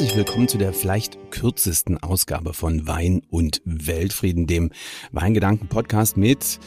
herzlich 0.00 0.16
willkommen 0.16 0.48
zu 0.48 0.56
der 0.56 0.72
vielleicht 0.72 1.30
kürzesten 1.30 2.02
Ausgabe 2.02 2.54
von 2.54 2.86
Wein 2.86 3.20
und 3.28 3.60
Weltfrieden, 3.66 4.46
dem 4.46 4.70
Weingedanken-Podcast 5.12 6.16
mit 6.16 6.58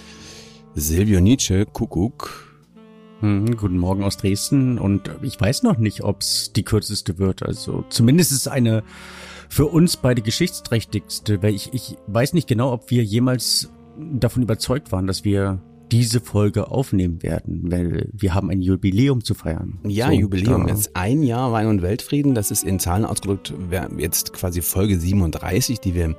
Silvio 0.75 1.19
Nietzsche, 1.19 1.65
Kuckuck. 1.65 2.53
Hm, 3.21 3.57
guten 3.57 3.79
Morgen 3.79 4.03
aus 4.03 4.17
Dresden 4.17 4.77
und 4.77 5.09
ich 5.23 5.41
weiß 5.41 5.63
noch 5.63 5.79
nicht, 5.79 6.03
ob 6.03 6.21
es 6.21 6.53
die 6.53 6.61
kürzeste 6.61 7.17
wird. 7.17 7.41
Also 7.41 7.83
zumindest 7.89 8.31
ist 8.33 8.41
es 8.41 8.47
eine 8.47 8.83
für 9.49 9.65
uns 9.65 9.97
beide 9.97 10.21
geschichtsträchtigste, 10.21 11.41
weil 11.41 11.55
ich, 11.55 11.73
ich 11.73 11.97
weiß 12.05 12.33
nicht 12.33 12.47
genau, 12.47 12.71
ob 12.71 12.91
wir 12.91 13.03
jemals 13.03 13.71
davon 13.97 14.43
überzeugt 14.43 14.91
waren, 14.91 15.07
dass 15.07 15.23
wir 15.23 15.59
diese 15.93 16.21
Folge 16.21 16.71
aufnehmen 16.71 17.21
werden, 17.21 17.71
weil 17.71 18.09
wir 18.13 18.33
haben 18.33 18.49
ein 18.49 18.61
Jubiläum 18.61 19.23
zu 19.23 19.35
feiern. 19.35 19.77
Ja, 19.87 20.07
so, 20.07 20.13
Jubiläum. 20.13 20.67
Jetzt 20.67 20.95
ein 20.95 21.21
Jahr 21.21 21.51
Wein 21.51 21.67
und 21.67 21.83
Weltfrieden. 21.83 22.33
Das 22.33 22.49
ist 22.49 22.63
in 22.63 22.79
Zahlen 22.79 23.05
ausgedrückt 23.05 23.53
jetzt 23.99 24.33
quasi 24.33 24.63
Folge 24.63 24.99
37, 24.99 25.79
die 25.79 25.93
wir 25.93 26.15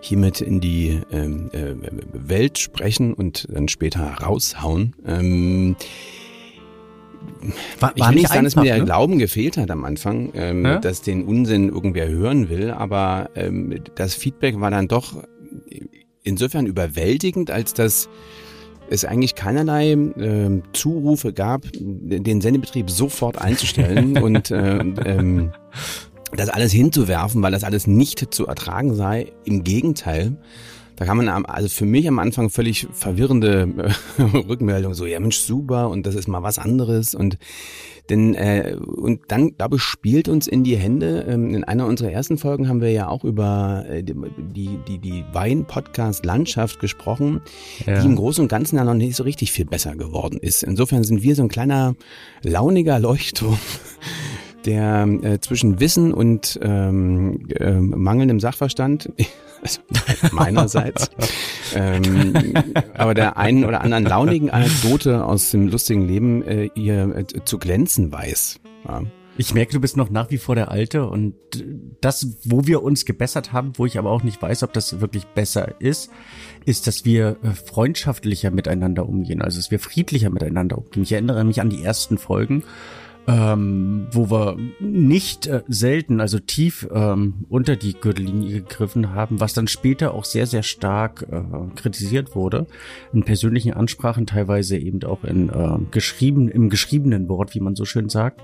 hiermit 0.00 0.40
in 0.40 0.60
die 0.60 1.02
ähm, 1.12 1.50
äh, 1.52 1.74
Welt 2.14 2.58
sprechen 2.58 3.12
und 3.12 3.46
dann 3.52 3.68
später 3.68 4.06
raushauen. 4.10 4.96
Ähm, 5.04 5.76
war, 7.78 7.92
ich 7.94 8.08
will 8.08 8.14
nicht 8.14 8.28
sagen, 8.28 8.44
dass 8.44 8.56
mir 8.56 8.64
der 8.64 8.78
ne? 8.78 8.84
Glauben 8.86 9.18
gefehlt 9.18 9.58
hat 9.58 9.70
am 9.70 9.84
Anfang, 9.84 10.30
ähm, 10.32 10.64
ja? 10.64 10.78
dass 10.78 11.02
den 11.02 11.24
Unsinn 11.24 11.68
irgendwer 11.68 12.08
hören 12.08 12.48
will, 12.48 12.70
aber 12.70 13.28
ähm, 13.34 13.80
das 13.96 14.14
Feedback 14.14 14.58
war 14.60 14.70
dann 14.70 14.88
doch 14.88 15.22
insofern 16.22 16.64
überwältigend, 16.64 17.50
als 17.50 17.74
dass 17.74 18.08
es 18.90 19.04
eigentlich 19.04 19.34
keinerlei 19.34 19.92
äh, 19.92 20.62
Zurufe 20.72 21.32
gab, 21.32 21.62
den 21.72 22.40
Sendebetrieb 22.40 22.90
sofort 22.90 23.40
einzustellen 23.40 24.18
und 24.22 24.50
äh, 24.50 24.78
ähm, 24.78 25.52
das 26.36 26.48
alles 26.48 26.72
hinzuwerfen, 26.72 27.42
weil 27.42 27.52
das 27.52 27.64
alles 27.64 27.86
nicht 27.86 28.32
zu 28.34 28.46
ertragen 28.46 28.94
sei. 28.94 29.32
Im 29.44 29.64
Gegenteil, 29.64 30.36
da 31.00 31.06
kann 31.06 31.16
man 31.16 31.30
also 31.30 31.70
für 31.70 31.86
mich 31.86 32.06
am 32.06 32.18
Anfang 32.18 32.50
völlig 32.50 32.86
verwirrende 32.92 33.94
äh, 34.18 34.22
Rückmeldungen, 34.48 34.94
so 34.94 35.06
ja 35.06 35.18
Mensch 35.18 35.38
super 35.38 35.88
und 35.88 36.04
das 36.04 36.14
ist 36.14 36.28
mal 36.28 36.42
was 36.42 36.58
anderes 36.58 37.14
und 37.14 37.38
denn 38.10 38.34
äh, 38.34 38.76
und 38.76 39.20
dann 39.28 39.56
glaube 39.56 39.76
ich 39.76 39.82
spielt 39.82 40.28
uns 40.28 40.46
in 40.46 40.62
die 40.62 40.76
Hände. 40.76 41.24
Ähm, 41.26 41.54
in 41.54 41.64
einer 41.64 41.86
unserer 41.86 42.12
ersten 42.12 42.36
Folgen 42.36 42.68
haben 42.68 42.82
wir 42.82 42.92
ja 42.92 43.08
auch 43.08 43.24
über 43.24 43.86
äh, 43.88 44.02
die 44.02 44.78
die 44.86 44.98
die 44.98 45.24
Wein 45.32 45.64
Podcast 45.64 46.26
Landschaft 46.26 46.80
gesprochen, 46.80 47.40
ja. 47.86 48.02
die 48.02 48.06
im 48.06 48.16
Großen 48.16 48.42
und 48.42 48.48
Ganzen 48.48 48.76
ja 48.76 48.84
noch 48.84 48.92
nicht 48.92 49.16
so 49.16 49.22
richtig 49.22 49.52
viel 49.52 49.64
besser 49.64 49.96
geworden 49.96 50.38
ist. 50.38 50.62
Insofern 50.62 51.02
sind 51.02 51.22
wir 51.22 51.34
so 51.34 51.42
ein 51.44 51.48
kleiner 51.48 51.94
launiger 52.42 52.98
Leuchtturm 52.98 53.58
der 54.66 55.08
äh, 55.22 55.40
zwischen 55.40 55.80
Wissen 55.80 56.12
und 56.12 56.58
ähm, 56.62 57.48
äh, 57.54 57.72
mangelndem 57.72 58.38
Sachverstand, 58.38 59.10
also 59.62 59.80
meinerseits, 60.32 61.10
ähm, 61.74 62.54
aber 62.94 63.14
der 63.14 63.36
einen 63.36 63.64
oder 63.64 63.82
anderen 63.82 64.04
launigen 64.04 64.50
Anekdote 64.50 65.24
aus 65.24 65.50
dem 65.50 65.68
lustigen 65.68 66.06
Leben 66.06 66.42
äh, 66.42 66.70
ihr 66.74 67.16
äh, 67.16 67.44
zu 67.44 67.58
glänzen 67.58 68.12
weiß. 68.12 68.60
Ja. 68.86 69.02
Ich 69.36 69.54
merke, 69.54 69.72
du 69.72 69.80
bist 69.80 69.96
noch 69.96 70.10
nach 70.10 70.30
wie 70.30 70.36
vor 70.36 70.54
der 70.54 70.70
Alte 70.70 71.06
und 71.06 71.34
das, 72.02 72.36
wo 72.44 72.66
wir 72.66 72.82
uns 72.82 73.06
gebessert 73.06 73.54
haben, 73.54 73.72
wo 73.76 73.86
ich 73.86 73.98
aber 73.98 74.10
auch 74.10 74.22
nicht 74.22 74.42
weiß, 74.42 74.62
ob 74.64 74.74
das 74.74 75.00
wirklich 75.00 75.24
besser 75.28 75.80
ist, 75.80 76.10
ist, 76.66 76.86
dass 76.86 77.06
wir 77.06 77.38
äh, 77.42 77.52
freundschaftlicher 77.52 78.50
miteinander 78.50 79.08
umgehen, 79.08 79.40
also 79.40 79.58
dass 79.58 79.70
wir 79.70 79.78
friedlicher 79.78 80.28
miteinander 80.28 80.76
umgehen. 80.76 81.04
Ich 81.04 81.12
erinnere 81.12 81.44
mich 81.44 81.60
an 81.60 81.70
die 81.70 81.82
ersten 81.82 82.18
Folgen 82.18 82.64
ähm, 83.30 84.08
wo 84.10 84.30
wir 84.30 84.56
nicht 84.80 85.46
äh, 85.46 85.62
selten, 85.68 86.20
also 86.20 86.40
tief 86.40 86.88
ähm, 86.92 87.44
unter 87.48 87.76
die 87.76 87.94
Gürtellinie 87.94 88.62
gegriffen 88.62 89.14
haben, 89.14 89.38
was 89.38 89.54
dann 89.54 89.68
später 89.68 90.14
auch 90.14 90.24
sehr, 90.24 90.46
sehr 90.46 90.64
stark 90.64 91.26
äh, 91.30 91.42
kritisiert 91.76 92.34
wurde. 92.34 92.66
In 93.12 93.22
persönlichen 93.22 93.72
Ansprachen, 93.72 94.26
teilweise 94.26 94.76
eben 94.76 95.02
auch 95.04 95.22
in 95.22 95.48
äh, 95.48 95.78
geschrieben, 95.90 96.48
im 96.48 96.70
geschriebenen 96.70 97.28
Wort, 97.28 97.54
wie 97.54 97.60
man 97.60 97.76
so 97.76 97.84
schön 97.84 98.08
sagt 98.08 98.40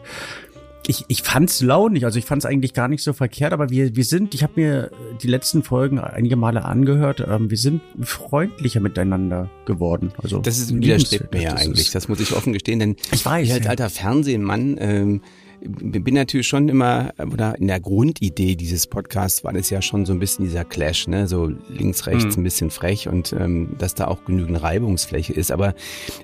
ich, 0.88 1.04
ich 1.08 1.22
fand's 1.22 1.62
launig, 1.62 2.04
also 2.04 2.18
ich 2.18 2.24
fand's 2.24 2.44
eigentlich 2.44 2.72
gar 2.72 2.88
nicht 2.88 3.02
so 3.02 3.12
verkehrt, 3.12 3.52
aber 3.52 3.70
wir, 3.70 3.96
wir 3.96 4.04
sind, 4.04 4.34
ich 4.34 4.42
habe 4.42 4.52
mir 4.56 4.90
die 5.22 5.26
letzten 5.26 5.62
Folgen 5.62 5.98
einige 5.98 6.36
Male 6.36 6.64
angehört, 6.64 7.24
ähm, 7.26 7.50
wir 7.50 7.58
sind 7.58 7.80
freundlicher 8.00 8.80
miteinander 8.80 9.50
geworden. 9.66 10.12
Also 10.22 10.38
das 10.38 10.58
ist 10.58 10.74
widerstrebt 10.74 11.32
mir 11.32 11.42
ja 11.42 11.54
eigentlich, 11.54 11.90
das 11.90 12.08
muss 12.08 12.20
ich 12.20 12.32
offen 12.32 12.52
gestehen, 12.52 12.78
denn 12.78 12.96
ich, 13.12 13.24
weiß, 13.24 13.46
ich 13.46 13.52
als 13.52 13.66
alter 13.66 13.90
Fernsehmann 13.90 14.76
ähm, 14.78 15.20
bin 15.60 16.14
natürlich 16.14 16.46
schon 16.46 16.68
immer, 16.68 17.12
oder 17.18 17.58
in 17.58 17.66
der 17.66 17.80
Grundidee 17.80 18.56
dieses 18.56 18.86
Podcasts 18.86 19.42
war 19.42 19.52
das 19.52 19.70
ja 19.70 19.82
schon 19.82 20.06
so 20.06 20.12
ein 20.12 20.18
bisschen 20.18 20.44
dieser 20.44 20.64
Clash, 20.64 21.08
ne? 21.08 21.26
So 21.26 21.50
links, 21.68 22.06
rechts, 22.06 22.36
mhm. 22.36 22.42
ein 22.42 22.44
bisschen 22.44 22.70
frech 22.70 23.08
und 23.08 23.32
ähm, 23.32 23.70
dass 23.78 23.94
da 23.94 24.06
auch 24.06 24.24
genügend 24.26 24.62
Reibungsfläche 24.62 25.32
ist. 25.32 25.50
Aber 25.50 25.74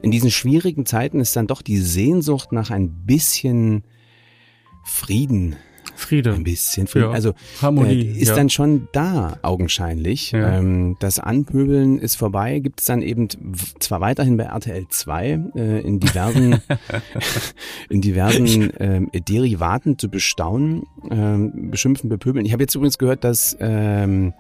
in 0.03 0.11
diesen 0.11 0.31
schwierigen 0.31 0.87
Zeiten 0.87 1.19
ist 1.19 1.35
dann 1.35 1.47
doch 1.47 1.63
die 1.63 1.79
Sehnsucht 1.79 2.53
nach 2.53 2.71
ein 2.71 2.91
bisschen 3.07 3.85
Frieden. 4.85 5.57
Friede. 5.95 6.33
Ein 6.33 6.45
bisschen 6.45 6.87
Frieden. 6.87 7.07
Ja. 7.07 7.13
Also 7.13 7.35
Harmonie 7.61 8.07
äh, 8.07 8.21
ist 8.21 8.29
ja. 8.29 8.37
dann 8.37 8.51
schon 8.51 8.89
da, 8.93 9.39
augenscheinlich. 9.43 10.33
Ja. 10.33 10.59
Ähm, 10.59 10.97
das 11.01 11.19
Anpöbeln 11.19 11.99
ist 11.99 12.17
vorbei, 12.17 12.59
gibt 12.59 12.81
es 12.81 12.87
dann 12.87 13.03
eben 13.03 13.29
zwar 13.79 14.01
weiterhin 14.01 14.37
bei 14.37 14.45
RTL 14.45 14.87
2 14.89 15.41
äh, 15.55 15.81
in 15.81 16.01
diversen, 16.01 16.61
in 17.89 18.01
diversen 18.01 18.71
äh, 18.75 19.21
Derivaten 19.21 19.99
zu 19.99 20.09
bestaunen, 20.09 20.85
äh, 21.11 21.69
beschimpfen, 21.71 22.09
bepöbeln. 22.09 22.47
Ich 22.47 22.53
habe 22.53 22.63
jetzt 22.63 22.75
übrigens 22.75 22.99
gehört, 22.99 23.25
dass 23.25 23.57
ähm, 23.61 24.33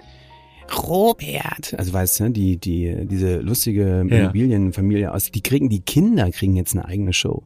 Robert, 0.88 1.74
also 1.76 1.92
weißt 1.92 2.20
du, 2.20 2.30
die, 2.30 2.56
die, 2.56 3.06
diese 3.06 3.40
lustige 3.40 4.06
Immobilienfamilie 4.08 5.12
aus, 5.12 5.30
die 5.30 5.42
kriegen, 5.42 5.68
die 5.68 5.80
Kinder 5.80 6.30
kriegen 6.30 6.56
jetzt 6.56 6.74
eine 6.74 6.86
eigene 6.86 7.12
Show. 7.12 7.42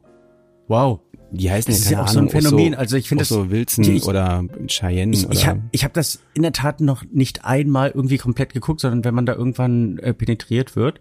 Wow. 0.67 1.01
Die 1.31 1.51
heißen 1.51 1.71
das 1.71 1.79
ja, 1.79 1.85
ist 1.85 1.91
ja 1.91 1.97
auch 2.01 2.07
Ahnung, 2.07 2.29
so 2.29 2.37
ein 2.37 2.41
Phänomen. 2.41 2.73
So, 2.73 2.79
also 2.79 2.97
ich 2.97 3.09
finde 3.09 3.21
das 3.21 3.29
so 3.29 3.49
Wilson 3.49 3.83
ich, 3.83 4.05
oder 4.05 4.45
Cheyenne 4.67 5.13
ich, 5.15 5.25
oder. 5.25 5.33
Ich 5.33 5.47
habe 5.47 5.61
ich 5.71 5.83
hab 5.83 5.93
das 5.93 6.19
in 6.33 6.43
der 6.43 6.53
Tat 6.53 6.79
noch 6.79 7.03
nicht 7.11 7.45
einmal 7.45 7.91
irgendwie 7.93 8.17
komplett 8.17 8.53
geguckt, 8.53 8.81
sondern 8.81 9.03
wenn 9.03 9.13
man 9.13 9.25
da 9.25 9.33
irgendwann 9.33 9.99
äh, 9.99 10.13
penetriert 10.13 10.75
wird. 10.75 10.99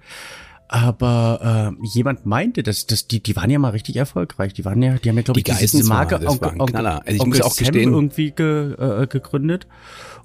Aber 0.68 1.76
äh, 1.80 1.86
jemand 1.94 2.26
meinte, 2.26 2.64
dass, 2.64 2.86
dass 2.86 3.06
die, 3.06 3.22
die 3.22 3.36
waren 3.36 3.50
ja 3.50 3.58
mal 3.58 3.70
richtig 3.70 3.96
erfolgreich. 3.96 4.52
Die 4.52 4.64
waren 4.64 4.82
ja, 4.82 4.96
die 4.96 5.08
haben 5.08 5.16
ja 5.16 5.22
glaube 5.22 5.38
ich 5.38 5.44
diese 5.44 5.84
Marke 5.84 6.18
das 6.18 6.40
war 6.40 6.52
ein 6.52 6.58
Knaller. 6.58 7.02
Also 7.06 7.14
ich 7.14 7.20
Onkel 7.20 7.38
muss 7.38 7.46
auch 7.46 7.56
gestehen, 7.56 7.92
irgendwie 7.92 8.32
ge, 8.32 8.72
äh, 8.72 9.06
gegründet 9.06 9.68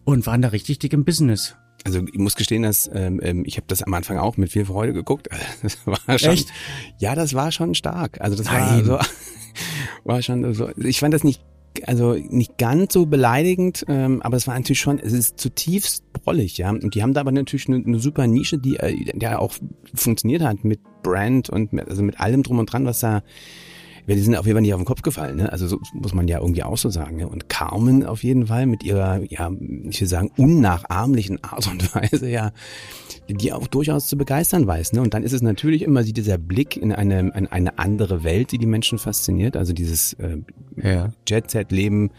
und 0.04 0.26
waren 0.26 0.42
da 0.42 0.48
richtig 0.48 0.80
dick 0.80 0.94
im 0.94 1.06
Business. 1.06 1.56
Also 1.84 2.00
ich 2.00 2.18
muss 2.18 2.36
gestehen, 2.36 2.64
dass 2.64 2.90
ähm, 2.94 3.20
ähm 3.24 3.44
ich 3.46 3.58
habe 3.58 3.66
das 3.68 3.84
am 3.84 3.94
Anfang 3.94 4.18
auch 4.18 4.38
mit 4.38 4.52
viel 4.52 4.66
Freude 4.66 4.94
geguckt. 4.94 5.30
Das 5.62 5.78
war 5.86 6.18
schon, 6.18 6.32
Echt? 6.32 6.50
Ja, 6.98 7.14
das 7.14 7.36
war 7.36 7.52
schon 7.52 7.76
stark. 7.76 8.20
Also 8.20 8.36
das 8.36 8.48
Nein. 8.48 8.88
war 8.88 9.04
so 9.04 9.10
war 10.04 10.22
schon 10.22 10.54
so. 10.54 10.70
Ich 10.78 11.00
fand 11.00 11.14
das 11.14 11.24
nicht, 11.24 11.42
also 11.86 12.14
nicht 12.14 12.58
ganz 12.58 12.94
so 12.94 13.06
beleidigend, 13.06 13.86
ähm, 13.88 14.22
aber 14.22 14.38
es 14.38 14.48
war 14.48 14.56
natürlich 14.56 14.80
schon, 14.80 15.00
es 15.00 15.14
ist 15.14 15.40
zutiefst 15.40 16.04
brollig, 16.14 16.58
ja. 16.58 16.70
Und 16.70 16.96
die 16.96 17.04
haben 17.04 17.14
da 17.14 17.22
aber 17.22 17.32
natürlich 17.32 17.68
eine, 17.68 17.78
eine 17.78 18.00
super 18.00 18.28
Nische, 18.28 18.58
die, 18.58 18.78
äh, 18.78 19.18
der 19.18 19.42
auch 19.42 19.54
funktioniert 19.94 20.42
hat 20.42 20.64
mit 20.64 20.80
Brand 21.04 21.50
und 21.50 21.74
mit, 21.74 21.88
also 21.90 22.04
mit 22.04 22.20
allem 22.20 22.44
drum 22.44 22.60
und 22.60 22.72
dran, 22.72 22.86
was 22.86 23.00
da 23.00 23.16
ja, 23.18 23.24
die 24.08 24.22
sind 24.22 24.36
auf 24.36 24.46
jeden 24.46 24.56
Fall 24.56 24.62
nicht 24.62 24.74
auf 24.74 24.80
den 24.80 24.86
Kopf 24.86 25.02
gefallen, 25.02 25.38
ne? 25.38 25.52
Also 25.52 25.68
so 25.68 25.80
muss 25.94 26.14
man 26.14 26.28
ja 26.28 26.40
irgendwie 26.40 26.64
auch 26.64 26.78
so 26.78 26.90
sagen. 26.90 27.18
Ne? 27.18 27.28
Und 27.28 27.50
Carmen 27.50 28.06
auf 28.06 28.24
jeden 28.24 28.48
Fall 28.48 28.66
mit 28.66 28.84
ihrer, 28.84 29.22
ja, 29.30 29.52
ich 29.90 30.02
will 30.02 30.08
sagen, 30.08 30.32
unnachahmlichen 30.38 31.44
Art 31.44 31.68
und 31.68 31.94
Weise, 31.96 32.30
ja, 32.30 32.52
die 33.30 33.54
auch 33.54 33.68
durchaus 33.68 34.08
zu 34.08 34.18
begeistern 34.18 34.68
weiß. 34.68 34.94
Ne? 34.94 35.02
Und 35.02 35.14
dann 35.14 35.24
ist 35.24 35.34
es 35.34 35.42
natürlich 35.42 35.84
immer 35.84 36.04
dieser 36.04 36.38
Blick 36.38 36.78
in 36.78 36.92
eine, 36.92 37.20
in 37.20 37.48
eine 37.48 37.80
andere 37.80 38.24
Welt, 38.24 38.52
die 38.52 38.58
die 38.58 38.66
Menschen 38.66 38.98
fasziniert. 38.98 39.56
Also 39.56 39.74
dieses 39.74 40.14
äh, 40.14 40.38
ja. 40.78 41.10
Jet-Set-Leben, 41.28 42.12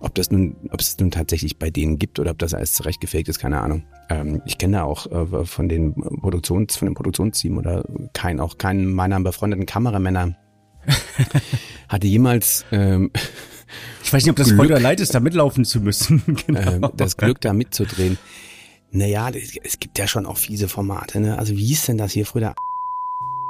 ob 0.00 0.14
das 0.14 0.30
nun, 0.30 0.56
ob 0.70 0.80
es 0.80 0.98
nun 0.98 1.10
tatsächlich 1.10 1.58
bei 1.58 1.70
denen 1.70 1.98
gibt 1.98 2.18
oder 2.20 2.30
ob 2.32 2.38
das 2.38 2.54
alles 2.54 2.72
zurechtgefegt 2.72 3.28
ist, 3.28 3.38
keine 3.38 3.60
Ahnung. 3.60 3.84
Ähm, 4.10 4.42
ich 4.44 4.58
kenne 4.58 4.78
da 4.78 4.82
auch 4.84 5.06
äh, 5.10 5.44
von 5.44 5.68
den 5.68 5.94
Produktions, 5.94 6.76
von 6.76 6.86
dem 6.86 6.94
Produktionsteam 6.94 7.58
oder 7.58 7.84
kein, 8.12 8.40
auch 8.40 8.58
keinen 8.58 8.92
meiner 8.92 9.20
befreundeten 9.20 9.66
Kameramänner 9.66 10.36
hatte 11.88 12.06
jemals 12.06 12.64
ähm, 12.72 13.10
ich 14.02 14.12
weiß 14.12 14.22
nicht, 14.22 14.30
ob 14.30 14.36
das 14.36 14.48
Glück, 14.48 14.58
Freude 14.60 14.78
leid 14.78 15.00
ist, 15.00 15.14
da 15.14 15.20
mitlaufen 15.20 15.64
zu 15.64 15.80
müssen. 15.80 16.22
genau. 16.46 16.60
ähm, 16.60 16.88
das 16.96 17.16
Glück, 17.16 17.40
da 17.40 17.52
mitzudrehen. 17.52 18.16
Naja, 18.90 19.30
es 19.62 19.78
gibt 19.78 19.98
ja 19.98 20.08
schon 20.08 20.24
auch 20.24 20.38
fiese 20.38 20.68
Formate. 20.68 21.20
Ne? 21.20 21.38
Also 21.38 21.54
wie 21.54 21.66
hieß 21.66 21.86
denn 21.86 21.98
das 21.98 22.12
hier 22.12 22.24
früher? 22.24 22.54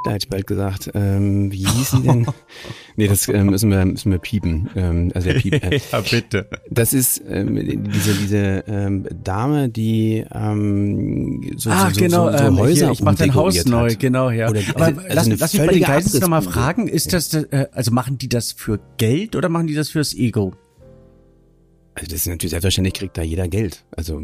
Da 0.05 0.13
hätte 0.13 0.27
ich 0.27 0.29
bald 0.29 0.47
gesagt. 0.47 0.91
Ähm, 0.95 1.51
wie 1.51 1.67
hießen 1.67 2.03
denn? 2.05 2.27
nee, 2.97 3.09
das 3.09 3.29
ähm, 3.29 3.47
müssen 3.47 3.71
wir 3.71 3.85
müssen 3.85 4.13
wir 4.13 4.19
piepen. 4.19 4.71
Ähm, 4.77 5.11
also 5.15 5.29
der 5.29 5.41
Piep. 5.41 5.55
Äh, 5.55 5.81
ja, 5.93 6.01
bitte. 6.01 6.49
Das 6.71 6.93
ist 6.93 7.23
ähm, 7.29 7.57
diese 7.85 8.15
diese 8.15 8.65
ähm, 8.69 9.09
Dame, 9.25 9.69
die 9.69 10.25
ähm, 10.33 11.53
so, 11.57 11.71
Ach, 11.71 11.93
so, 11.93 12.01
genau, 12.01 12.27
so, 12.27 12.33
so, 12.33 12.39
so 12.39 12.45
ähm, 12.45 12.59
Häuser 12.59 12.87
hier, 12.87 12.93
ich 12.93 13.03
mach 13.03 13.15
dein 13.17 13.35
Haus 13.35 13.65
neu, 13.65 13.91
hat. 13.91 13.99
genau, 13.99 14.31
ja. 14.31 14.49
Oder, 14.49 14.61
Aber 14.75 14.85
also, 14.85 15.01
lass, 15.09 15.29
lass 15.41 15.53
mich 15.53 15.67
bei 15.67 15.73
den 15.73 15.83
Geistens 15.83 16.21
nochmal 16.21 16.43
fragen, 16.43 16.87
ist 16.87 17.13
das, 17.13 17.35
äh, 17.35 17.67
also 17.73 17.91
machen 17.91 18.19
die 18.19 18.29
das 18.29 18.53
für 18.53 18.79
Geld 18.99 19.35
oder 19.35 19.49
machen 19.49 19.67
die 19.67 19.75
das 19.75 19.91
fürs 19.91 20.15
Ego? 20.15 20.53
Also 21.95 22.11
das 22.11 22.21
ist 22.21 22.27
natürlich 22.29 22.51
selbstverständlich 22.51 22.95
kriegt 22.95 23.19
da 23.19 23.23
jeder 23.23 23.49
Geld. 23.49 23.85
Also 23.97 24.23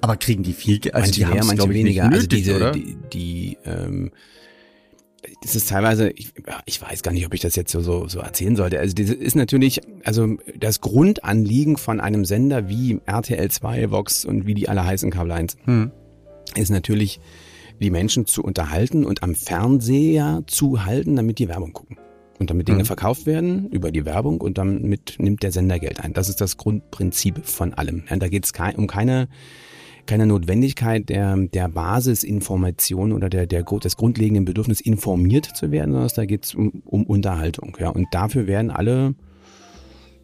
aber 0.00 0.16
kriegen 0.16 0.42
die 0.42 0.52
viel 0.52 0.78
Geld? 0.78 0.94
Also 0.94 1.06
manche 1.06 1.20
die 1.20 1.32
mehr, 1.32 1.44
manche 1.44 1.70
weniger. 1.70 2.08
Nötig, 2.08 2.20
also 2.20 2.28
diese, 2.28 2.56
oder? 2.56 2.72
die, 2.72 2.96
die 3.12 3.58
ähm, 3.64 4.12
das 5.42 5.56
ist 5.56 5.68
teilweise, 5.68 6.10
ich, 6.10 6.32
ich 6.66 6.80
weiß 6.80 7.02
gar 7.02 7.12
nicht, 7.12 7.26
ob 7.26 7.34
ich 7.34 7.40
das 7.40 7.56
jetzt 7.56 7.72
so, 7.72 8.08
so, 8.08 8.18
erzählen 8.18 8.56
sollte. 8.56 8.78
Also 8.78 8.94
das 8.94 9.10
ist 9.10 9.36
natürlich, 9.36 9.80
also 10.04 10.36
das 10.56 10.80
Grundanliegen 10.80 11.76
von 11.76 12.00
einem 12.00 12.24
Sender 12.24 12.68
wie 12.68 13.00
RTL 13.06 13.50
2, 13.50 13.90
Vox 13.90 14.24
und 14.24 14.46
wie 14.46 14.54
die 14.54 14.68
alle 14.68 14.84
heißen 14.84 15.10
Kabel 15.10 15.32
1, 15.32 15.56
hm. 15.64 15.90
ist 16.56 16.70
natürlich, 16.70 17.20
die 17.80 17.90
Menschen 17.90 18.24
zu 18.26 18.42
unterhalten 18.42 19.04
und 19.04 19.22
am 19.22 19.34
Fernseher 19.34 20.44
zu 20.46 20.84
halten, 20.84 21.16
damit 21.16 21.38
die 21.38 21.48
Werbung 21.48 21.72
gucken. 21.72 21.98
Und 22.38 22.50
damit 22.50 22.68
Dinge 22.68 22.80
hm. 22.80 22.86
verkauft 22.86 23.26
werden 23.26 23.68
über 23.70 23.92
die 23.92 24.04
Werbung 24.04 24.40
und 24.40 24.58
damit 24.58 25.16
nimmt 25.18 25.42
der 25.42 25.52
Sender 25.52 25.78
Geld 25.78 26.00
ein. 26.00 26.12
Das 26.12 26.28
ist 26.28 26.40
das 26.40 26.56
Grundprinzip 26.56 27.46
von 27.46 27.74
allem. 27.74 28.04
Ja, 28.08 28.16
da 28.16 28.28
geht 28.28 28.44
es 28.44 28.52
um 28.76 28.86
keine 28.86 29.28
keine 30.06 30.26
Notwendigkeit 30.26 31.08
der, 31.08 31.36
der 31.36 31.68
Basisinformation 31.68 33.12
oder 33.12 33.28
der, 33.28 33.46
der, 33.46 33.62
des 33.62 33.96
grundlegenden 33.96 34.44
Bedürfnis 34.44 34.80
informiert 34.80 35.46
zu 35.46 35.70
werden, 35.70 35.92
sondern 35.92 36.10
da 36.14 36.24
geht 36.24 36.44
es 36.44 36.54
um, 36.54 36.82
um 36.84 37.04
Unterhaltung. 37.04 37.76
Ja. 37.80 37.90
Und 37.90 38.08
dafür 38.12 38.46
werden 38.46 38.70
alle, 38.70 39.14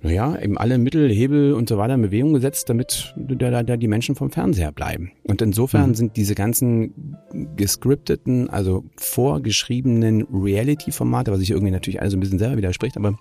naja, 0.03 0.39
eben 0.41 0.59
alle 0.59 0.79
Mittel, 0.79 1.11
Hebel 1.11 1.55
und 1.55 1.69
so 1.69 1.79
weiter 1.79 1.95
in 1.95 2.03
Bewegung 2.03 2.35
gesetzt, 2.35 2.69
damit 2.69 3.15
da, 3.17 3.63
da 3.63 3.77
die 3.77 3.89
Menschen 3.89 4.15
vom 4.15 4.31
Fernseher 4.31 4.73
bleiben. 4.73 5.13
Und 5.25 5.43
insofern 5.43 5.91
mhm. 5.91 5.95
sind 5.95 6.17
diese 6.17 6.35
ganzen 6.35 7.17
gescripteten, 7.57 8.51
also 8.51 8.85
vorgeschriebenen 8.97 10.27
Reality-Formate, 10.33 11.33
was 11.33 11.41
sich 11.41 11.51
irgendwie 11.51 11.73
natürlich 11.73 12.01
alles 12.01 12.15
ein 12.15 12.21
bisschen 12.21 12.39
selber 12.39 12.57
widerspricht, 12.57 12.97
aber 12.97 13.19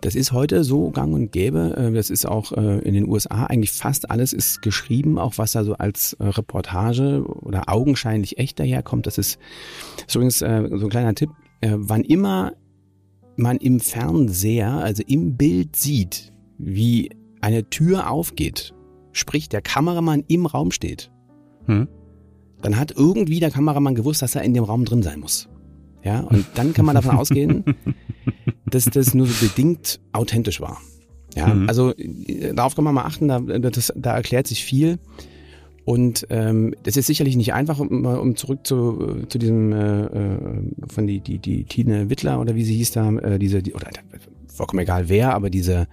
das 0.00 0.14
ist 0.14 0.32
heute 0.32 0.64
so 0.64 0.90
gang 0.90 1.14
und 1.14 1.32
gäbe. 1.32 1.76
Äh, 1.76 1.92
das 1.92 2.10
ist 2.10 2.26
auch 2.26 2.52
äh, 2.52 2.78
in 2.80 2.94
den 2.94 3.08
USA 3.08 3.44
eigentlich 3.44 3.72
fast 3.72 4.10
alles 4.10 4.32
ist 4.32 4.62
geschrieben, 4.62 5.18
auch 5.18 5.38
was 5.38 5.52
da 5.52 5.64
so 5.64 5.74
als 5.74 6.14
äh, 6.14 6.24
Reportage 6.24 7.24
oder 7.26 7.68
augenscheinlich 7.68 8.38
echt 8.38 8.58
daherkommt. 8.58 9.06
Das 9.06 9.18
ist, 9.18 9.38
ist 10.06 10.14
übrigens 10.14 10.38
so 10.38 10.46
ein 10.46 10.88
kleiner 10.88 11.14
Tipp. 11.14 11.30
Wann 11.62 12.02
immer 12.02 12.54
man 13.36 13.58
im 13.58 13.80
Fernseher, 13.80 14.72
also 14.72 15.02
im 15.06 15.36
Bild 15.36 15.76
sieht, 15.76 16.32
wie 16.56 17.10
eine 17.42 17.68
Tür 17.68 18.10
aufgeht, 18.10 18.74
sprich 19.12 19.50
der 19.50 19.60
Kameramann 19.60 20.24
im 20.26 20.46
Raum 20.46 20.70
steht, 20.70 21.10
hm? 21.66 21.86
dann 22.62 22.78
hat 22.78 22.92
irgendwie 22.96 23.40
der 23.40 23.50
Kameramann 23.50 23.94
gewusst, 23.94 24.22
dass 24.22 24.34
er 24.34 24.42
in 24.42 24.54
dem 24.54 24.64
Raum 24.64 24.86
drin 24.86 25.02
sein 25.02 25.20
muss. 25.20 25.50
Ja, 26.02 26.20
und 26.20 26.46
dann 26.54 26.72
kann 26.72 26.84
man 26.84 26.94
davon 26.94 27.16
ausgehen, 27.16 27.64
dass 28.66 28.84
das 28.86 29.14
nur 29.14 29.26
so 29.26 29.46
bedingt 29.46 30.00
authentisch 30.12 30.60
war. 30.60 30.78
Ja, 31.34 31.48
mhm. 31.48 31.68
also 31.68 31.94
darauf 32.54 32.74
kann 32.74 32.84
man 32.84 32.94
mal 32.94 33.04
achten, 33.04 33.28
da, 33.28 33.40
das, 33.40 33.92
da 33.96 34.16
erklärt 34.16 34.46
sich 34.46 34.64
viel. 34.64 34.98
Und 35.84 36.26
ähm, 36.30 36.74
das 36.82 36.96
ist 36.96 37.06
sicherlich 37.06 37.36
nicht 37.36 37.52
einfach, 37.52 37.80
um, 37.80 38.04
um 38.04 38.36
zurück 38.36 38.60
zu, 38.64 39.24
zu 39.28 39.38
diesem 39.38 39.72
äh, 39.72 40.04
äh, 40.04 40.38
von 40.88 41.06
die, 41.06 41.20
die, 41.20 41.38
die 41.38 41.64
Tine 41.64 42.10
Wittler 42.10 42.40
oder 42.40 42.54
wie 42.54 42.64
sie 42.64 42.76
hieß 42.76 42.92
da, 42.92 43.10
äh, 43.16 43.38
diese, 43.38 43.62
die, 43.62 43.74
oder 43.74 43.88
vollkommen 44.46 44.80
egal 44.80 45.08
wer, 45.08 45.34
aber 45.34 45.50
diese 45.50 45.88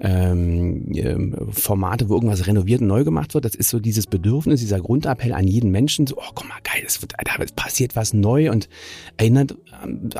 ähm, 0.00 0.90
ähm, 0.94 1.36
Formate, 1.50 2.08
wo 2.08 2.14
irgendwas 2.14 2.46
renoviert 2.46 2.80
und 2.80 2.88
neu 2.88 3.04
gemacht 3.04 3.34
wird. 3.34 3.44
Das 3.44 3.54
ist 3.54 3.70
so 3.70 3.78
dieses 3.78 4.06
Bedürfnis, 4.06 4.60
dieser 4.60 4.80
Grundappell 4.80 5.32
an 5.32 5.46
jeden 5.46 5.70
Menschen. 5.70 6.06
So, 6.06 6.16
oh, 6.16 6.30
guck 6.34 6.48
mal, 6.48 6.58
geil, 6.64 6.82
es, 6.84 7.00
wird, 7.00 7.14
da 7.24 7.44
passiert 7.54 7.94
was 7.96 8.12
neu 8.12 8.50
und 8.50 8.68
erinnert 9.16 9.56